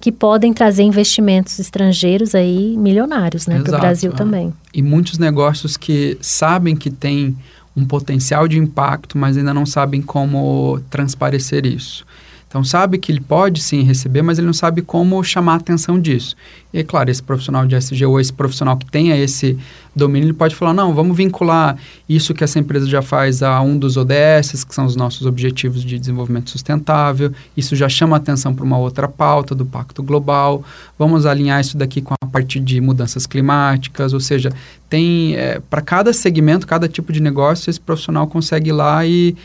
que 0.00 0.12
podem 0.12 0.52
trazer 0.52 0.82
investimentos 0.84 1.58
estrangeiros 1.58 2.34
aí 2.34 2.76
milionários, 2.76 3.46
né, 3.46 3.60
para 3.60 3.76
o 3.76 3.80
Brasil 3.80 4.12
é. 4.12 4.14
também. 4.14 4.54
E 4.72 4.82
muitos 4.82 5.18
negócios 5.18 5.76
que 5.76 6.16
sabem 6.20 6.76
que 6.76 6.90
tem 6.90 7.36
um 7.76 7.84
potencial 7.84 8.48
de 8.48 8.58
impacto, 8.58 9.16
mas 9.16 9.36
ainda 9.36 9.54
não 9.54 9.66
sabem 9.66 10.02
como 10.02 10.80
transparecer 10.90 11.64
isso. 11.66 12.04
Então, 12.48 12.64
sabe 12.64 12.96
que 12.96 13.12
ele 13.12 13.20
pode 13.20 13.60
sim 13.62 13.82
receber, 13.82 14.22
mas 14.22 14.38
ele 14.38 14.46
não 14.46 14.54
sabe 14.54 14.80
como 14.80 15.22
chamar 15.22 15.52
a 15.52 15.56
atenção 15.56 16.00
disso. 16.00 16.34
E, 16.72 16.78
é 16.78 16.82
claro, 16.82 17.10
esse 17.10 17.22
profissional 17.22 17.66
de 17.66 17.74
SG 17.74 18.06
ou 18.06 18.18
esse 18.18 18.32
profissional 18.32 18.74
que 18.74 18.86
tenha 18.86 19.14
esse 19.18 19.58
domínio, 19.94 20.28
ele 20.28 20.32
pode 20.32 20.54
falar, 20.54 20.72
não, 20.72 20.94
vamos 20.94 21.14
vincular 21.14 21.76
isso 22.08 22.32
que 22.32 22.42
essa 22.42 22.58
empresa 22.58 22.86
já 22.86 23.02
faz 23.02 23.42
a 23.42 23.60
um 23.60 23.76
dos 23.76 23.98
ODS, 23.98 24.64
que 24.64 24.74
são 24.74 24.86
os 24.86 24.96
nossos 24.96 25.26
Objetivos 25.26 25.84
de 25.84 25.98
Desenvolvimento 25.98 26.48
Sustentável. 26.48 27.32
Isso 27.54 27.76
já 27.76 27.86
chama 27.86 28.16
a 28.16 28.18
atenção 28.18 28.54
para 28.54 28.64
uma 28.64 28.78
outra 28.78 29.06
pauta 29.06 29.54
do 29.54 29.66
Pacto 29.66 30.02
Global. 30.02 30.64
Vamos 30.98 31.26
alinhar 31.26 31.60
isso 31.60 31.76
daqui 31.76 32.00
com 32.00 32.14
a 32.18 32.26
parte 32.26 32.58
de 32.58 32.80
mudanças 32.80 33.26
climáticas, 33.26 34.14
ou 34.14 34.20
seja, 34.20 34.50
tem, 34.88 35.36
é, 35.36 35.60
para 35.68 35.82
cada 35.82 36.14
segmento, 36.14 36.66
cada 36.66 36.88
tipo 36.88 37.12
de 37.12 37.20
negócio, 37.20 37.68
esse 37.68 37.80
profissional 37.80 38.26
consegue 38.26 38.70
ir 38.70 38.72
lá 38.72 39.04
e, 39.04 39.36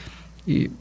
e 0.48 0.72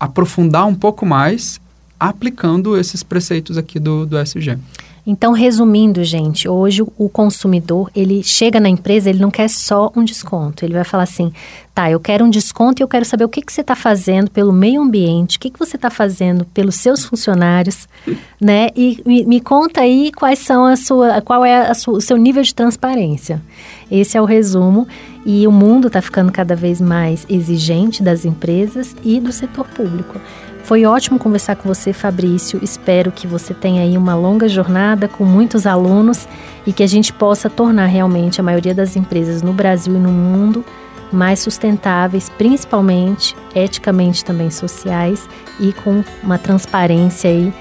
aprofundar 0.00 0.66
um 0.66 0.74
pouco 0.74 1.04
mais 1.04 1.60
aplicando 1.98 2.76
esses 2.76 3.02
preceitos 3.02 3.56
aqui 3.56 3.78
do, 3.78 4.06
do 4.06 4.18
SG. 4.18 4.58
Então, 5.06 5.30
resumindo, 5.30 6.02
gente, 6.02 6.48
hoje 6.48 6.82
o 6.82 7.08
consumidor, 7.08 7.88
ele 7.94 8.24
chega 8.24 8.58
na 8.58 8.68
empresa, 8.68 9.08
ele 9.08 9.20
não 9.20 9.30
quer 9.30 9.48
só 9.48 9.92
um 9.94 10.02
desconto. 10.02 10.64
Ele 10.64 10.74
vai 10.74 10.82
falar 10.82 11.04
assim, 11.04 11.32
tá, 11.72 11.88
eu 11.88 12.00
quero 12.00 12.24
um 12.24 12.30
desconto 12.30 12.82
e 12.82 12.82
eu 12.82 12.88
quero 12.88 13.04
saber 13.04 13.24
o 13.24 13.28
que, 13.28 13.40
que 13.40 13.52
você 13.52 13.60
está 13.60 13.76
fazendo 13.76 14.28
pelo 14.32 14.52
meio 14.52 14.82
ambiente, 14.82 15.36
o 15.36 15.40
que, 15.40 15.48
que 15.48 15.60
você 15.60 15.76
está 15.76 15.90
fazendo 15.90 16.44
pelos 16.46 16.74
seus 16.74 17.04
funcionários, 17.04 17.86
né? 18.40 18.70
E 18.74 19.00
me, 19.06 19.24
me, 19.24 19.40
conta 19.40 19.82
aí 19.82 20.10
quais 20.10 20.40
são 20.40 20.64
a 20.64 20.74
sua, 20.74 21.20
qual 21.22 21.44
é 21.44 21.70
a 21.70 21.74
sua, 21.74 21.98
o 21.98 22.00
seu 22.00 22.16
nível 22.16 22.42
de 22.42 22.52
transparência. 22.52 23.40
Esse 23.88 24.18
é 24.18 24.20
o 24.20 24.24
resumo. 24.24 24.88
E 25.28 25.44
o 25.44 25.50
mundo 25.50 25.88
está 25.88 26.00
ficando 26.00 26.30
cada 26.30 26.54
vez 26.54 26.80
mais 26.80 27.26
exigente 27.28 28.00
das 28.00 28.24
empresas 28.24 28.94
e 29.02 29.20
do 29.20 29.32
setor 29.32 29.66
público. 29.66 30.20
Foi 30.62 30.84
ótimo 30.84 31.18
conversar 31.18 31.56
com 31.56 31.68
você, 31.68 31.92
Fabrício. 31.92 32.60
Espero 32.62 33.10
que 33.10 33.26
você 33.26 33.52
tenha 33.52 33.82
aí 33.82 33.98
uma 33.98 34.14
longa 34.14 34.48
jornada 34.48 35.08
com 35.08 35.24
muitos 35.24 35.66
alunos 35.66 36.28
e 36.64 36.72
que 36.72 36.82
a 36.82 36.86
gente 36.86 37.12
possa 37.12 37.50
tornar 37.50 37.86
realmente 37.86 38.40
a 38.40 38.44
maioria 38.44 38.72
das 38.72 38.94
empresas 38.94 39.42
no 39.42 39.52
Brasil 39.52 39.96
e 39.96 39.98
no 39.98 40.10
mundo 40.10 40.64
mais 41.12 41.40
sustentáveis, 41.40 42.28
principalmente 42.28 43.36
eticamente 43.54 44.24
também 44.24 44.50
sociais 44.50 45.28
e 45.58 45.72
com 45.72 46.04
uma 46.22 46.38
transparência 46.38 47.30
aí 47.30 47.52